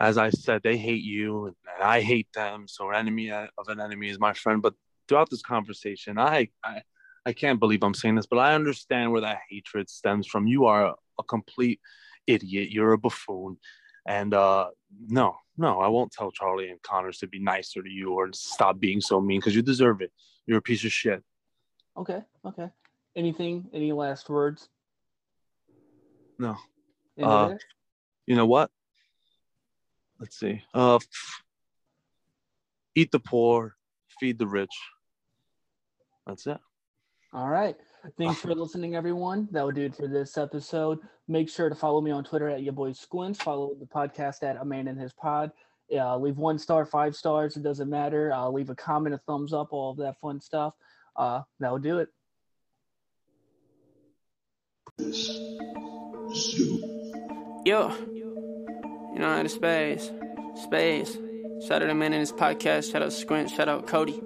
as 0.00 0.16
I 0.16 0.30
said, 0.30 0.62
they 0.62 0.78
hate 0.78 1.02
you 1.02 1.46
and 1.46 1.82
I 1.82 2.00
hate 2.00 2.28
them. 2.34 2.66
So, 2.66 2.90
enemy 2.90 3.30
of 3.30 3.68
an 3.68 3.80
enemy 3.80 4.08
is 4.08 4.18
my 4.18 4.32
friend. 4.32 4.62
But 4.62 4.74
throughout 5.06 5.28
this 5.28 5.42
conversation, 5.42 6.18
I, 6.18 6.48
I, 6.64 6.82
I 7.26 7.34
can't 7.34 7.60
believe 7.60 7.82
I'm 7.82 7.94
saying 7.94 8.14
this, 8.14 8.26
but 8.26 8.38
I 8.38 8.54
understand 8.54 9.12
where 9.12 9.20
that 9.20 9.40
hatred 9.50 9.90
stems 9.90 10.26
from. 10.26 10.46
You 10.46 10.64
are 10.64 10.94
a, 11.18 11.22
complete 11.28 11.80
idiot. 12.26 12.70
You're 12.70 12.94
a 12.94 12.98
buffoon. 12.98 13.58
And 14.06 14.32
uh, 14.32 14.68
no, 15.06 15.36
no, 15.58 15.80
I 15.80 15.88
won't 15.88 16.12
tell 16.12 16.32
Charli 16.32 16.70
and 16.70 16.80
Connors 16.80 17.18
to 17.18 17.26
be 17.26 17.38
nicer 17.38 17.82
to 17.82 17.90
you 17.90 18.12
or 18.12 18.30
stop 18.32 18.80
being 18.80 19.02
so 19.02 19.20
mean 19.20 19.38
because 19.38 19.54
you 19.54 19.60
deserve 19.60 20.00
it. 20.00 20.12
You're 20.46 20.58
a 20.58 20.62
piece 20.62 20.82
of 20.86 20.92
shit. 20.92 21.22
Okay. 21.98 22.22
Okay. 22.46 22.70
Anything? 23.14 23.68
Any 23.74 23.92
last 23.92 24.30
words? 24.30 24.70
No. 26.38 26.56
Uh, 27.22 27.56
you 28.24 28.34
know 28.34 28.46
what? 28.46 28.70
Let's 30.20 30.38
see. 30.38 30.62
Uh, 30.74 30.98
eat 32.94 33.10
the 33.10 33.18
poor, 33.18 33.74
feed 34.20 34.38
the 34.38 34.46
rich. 34.46 34.70
That's 36.26 36.46
it. 36.46 36.58
All 37.32 37.48
right. 37.48 37.76
Thanks 38.18 38.40
for 38.40 38.54
listening, 38.54 38.94
everyone. 38.94 39.48
That 39.52 39.64
would 39.64 39.76
do 39.76 39.82
it 39.82 39.94
for 39.94 40.08
this 40.08 40.36
episode. 40.36 40.98
Make 41.28 41.48
sure 41.48 41.68
to 41.68 41.74
follow 41.74 42.00
me 42.00 42.10
on 42.10 42.24
Twitter 42.24 42.48
at 42.48 42.62
your 42.62 42.72
boy 42.72 42.92
Squints. 42.92 43.40
Follow 43.40 43.74
the 43.78 43.86
podcast 43.86 44.42
at 44.42 44.56
a 44.56 44.64
man 44.64 44.88
in 44.88 44.96
his 44.96 45.12
pod. 45.12 45.52
Uh, 45.94 46.16
leave 46.18 46.36
one 46.36 46.58
star, 46.58 46.84
five 46.84 47.16
stars. 47.16 47.56
It 47.56 47.62
doesn't 47.62 47.88
matter. 47.88 48.32
Uh, 48.32 48.48
leave 48.48 48.70
a 48.70 48.74
comment, 48.74 49.14
a 49.14 49.18
thumbs 49.18 49.52
up, 49.52 49.68
all 49.72 49.90
of 49.90 49.96
that 49.98 50.20
fun 50.20 50.40
stuff. 50.40 50.74
Uh, 51.16 51.42
that 51.60 51.72
would 51.72 51.82
do 51.82 51.98
it. 51.98 52.08
Yo, 57.64 57.92
you 59.20 59.26
know 59.26 59.36
how 59.36 59.42
to 59.42 59.50
space, 59.50 60.10
space. 60.64 61.18
Shout 61.68 61.82
out 61.82 61.88
to 61.88 61.94
man 61.94 62.14
in 62.14 62.20
his 62.20 62.32
podcast. 62.32 62.90
Shout 62.90 63.02
out 63.02 63.12
Squint. 63.12 63.50
Shout 63.50 63.68
out 63.68 63.86
Cody. 63.86 64.18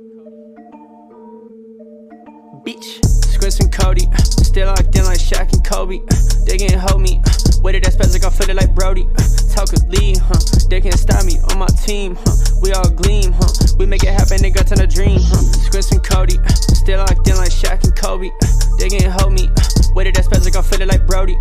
Beach. 2.64 3.02
Squints 3.02 3.58
and 3.58 3.72
Cody. 3.72 4.06
Still 4.46 4.68
locked 4.68 4.94
in 4.94 5.04
like 5.04 5.18
Shaq 5.18 5.52
and 5.52 5.64
Kobe. 5.66 5.98
They 6.46 6.58
can't 6.58 6.80
hold 6.80 7.02
me. 7.02 7.20
Weighted 7.60 7.82
that 7.82 7.94
spaz 7.94 8.12
like 8.12 8.22
I 8.22 8.30
feel 8.30 8.50
it 8.50 8.54
like 8.54 8.72
Brody. 8.72 9.02
Talk 9.50 9.72
with 9.72 9.82
Lee, 9.88 10.14
huh? 10.14 10.38
They 10.70 10.80
can't 10.80 10.94
stop 10.94 11.24
me 11.24 11.40
on 11.50 11.58
my 11.58 11.66
team, 11.82 12.14
huh? 12.14 12.60
We 12.62 12.70
all 12.70 12.88
gleam, 12.88 13.32
huh? 13.32 13.50
We 13.76 13.86
make 13.86 14.04
it 14.04 14.14
happen, 14.14 14.42
they 14.42 14.50
got 14.50 14.68
to 14.68 14.76
the 14.76 14.86
dream, 14.86 15.18
huh? 15.18 15.42
Squints 15.66 15.90
and 15.90 16.04
Cody. 16.04 16.38
Still 16.70 17.00
locked 17.00 17.26
in 17.26 17.34
like 17.34 17.50
Shaq 17.50 17.82
and 17.82 17.96
Kobe. 17.96 18.30
They 18.78 18.88
can't 18.90 19.10
hold 19.10 19.32
me. 19.32 19.50
Weighted 19.96 20.14
that 20.14 20.26
spaz 20.26 20.44
like 20.44 20.54
I 20.54 20.62
feel 20.62 20.82
it 20.82 20.86
like 20.86 21.04
Brody. 21.04 21.34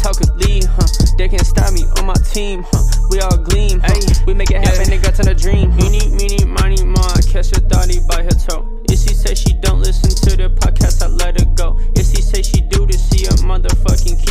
Talk 0.00 0.20
with 0.20 0.30
Lee, 0.46 0.62
huh? 0.62 0.86
They 1.18 1.28
can't 1.28 1.44
stop 1.44 1.72
me 1.72 1.82
on 1.98 2.06
my 2.06 2.14
team, 2.30 2.62
huh? 2.70 2.99
We 3.10 3.18
all 3.20 3.36
gleam, 3.36 3.80
huh? 3.82 4.24
We 4.24 4.34
make 4.34 4.50
it 4.50 4.64
happen, 4.64 4.86
got 5.02 5.14
to 5.16 5.22
the 5.22 5.34
dream. 5.34 5.72
Meanie, 5.72 6.14
meanie, 6.14 6.46
money, 6.46 6.84
ma. 6.84 7.02
Catch 7.26 7.50
a 7.52 7.60
thotty 7.60 7.98
by 8.06 8.22
her 8.22 8.30
toe. 8.30 8.62
If 8.88 9.00
she 9.00 9.14
say 9.14 9.34
she 9.34 9.52
don't 9.54 9.80
listen 9.80 10.10
to 10.28 10.36
the 10.36 10.48
podcast, 10.48 11.02
I 11.02 11.08
let 11.08 11.40
her 11.40 11.46
go. 11.56 11.76
If 11.96 12.06
she 12.06 12.22
say 12.22 12.42
she 12.42 12.60
do 12.60 12.86
this, 12.86 13.02
she 13.10 13.26
a 13.26 13.30
motherfucking 13.42 14.24
keeper. 14.24 14.29